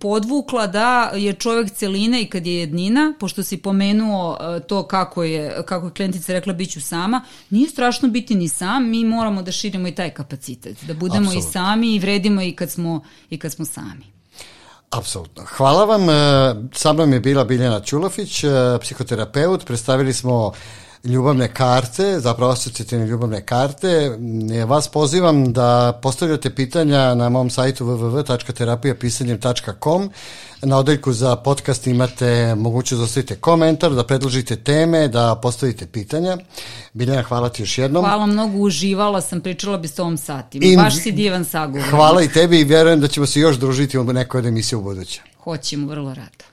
[0.00, 5.22] podvukla da je čovjek celina i kad je jednina, pošto si pomenuo e, to kako
[5.22, 9.52] je, kako je klijentica rekla biću sama, nije strašno biti ni sam, mi moramo da
[9.52, 11.48] širimo i taj kapacitet, da budemo Absolut.
[11.48, 14.06] i sami i vredimo i kad smo, i kad smo sami.
[14.90, 15.44] Apsolutno.
[15.44, 16.10] Hvala vam.
[16.10, 16.14] E,
[16.72, 18.48] sa mnom je bila Biljana Ćulofić, e,
[18.80, 19.66] psihoterapeut.
[19.66, 20.52] Predstavili smo
[21.04, 24.18] ljubavne karte, zapravo asocijativne ljubavne karte.
[24.66, 30.10] Vas pozivam da postavljate pitanja na mom sajtu www.terapijapisanjem.com.
[30.62, 36.38] Na odeljku za podcast imate mogućnost da ostavite komentar, da predložite teme, da postavite pitanja.
[36.92, 38.04] Biljana, hvala ti još jednom.
[38.04, 40.66] Hvala mnogo, uživala sam, pričala bi s ovom satima.
[40.66, 41.90] I, Baš si divan sagovornik.
[41.90, 44.82] Hvala i tebi i vjerujem da ćemo se još družiti u nekoj od emisije u
[44.82, 45.22] buduće.
[45.44, 46.44] Hoćemo, vrlo rado.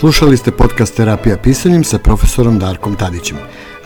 [0.00, 3.36] Slušali ste podcast Terapija pisanjem sa profesorom Darkom Tadićem.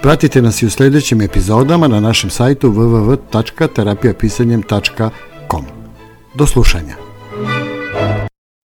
[0.03, 5.65] Pratite nas i u sledećim epizodama na našem sajtu www.terapijapisanjem.com.
[6.35, 6.97] Do slušanja.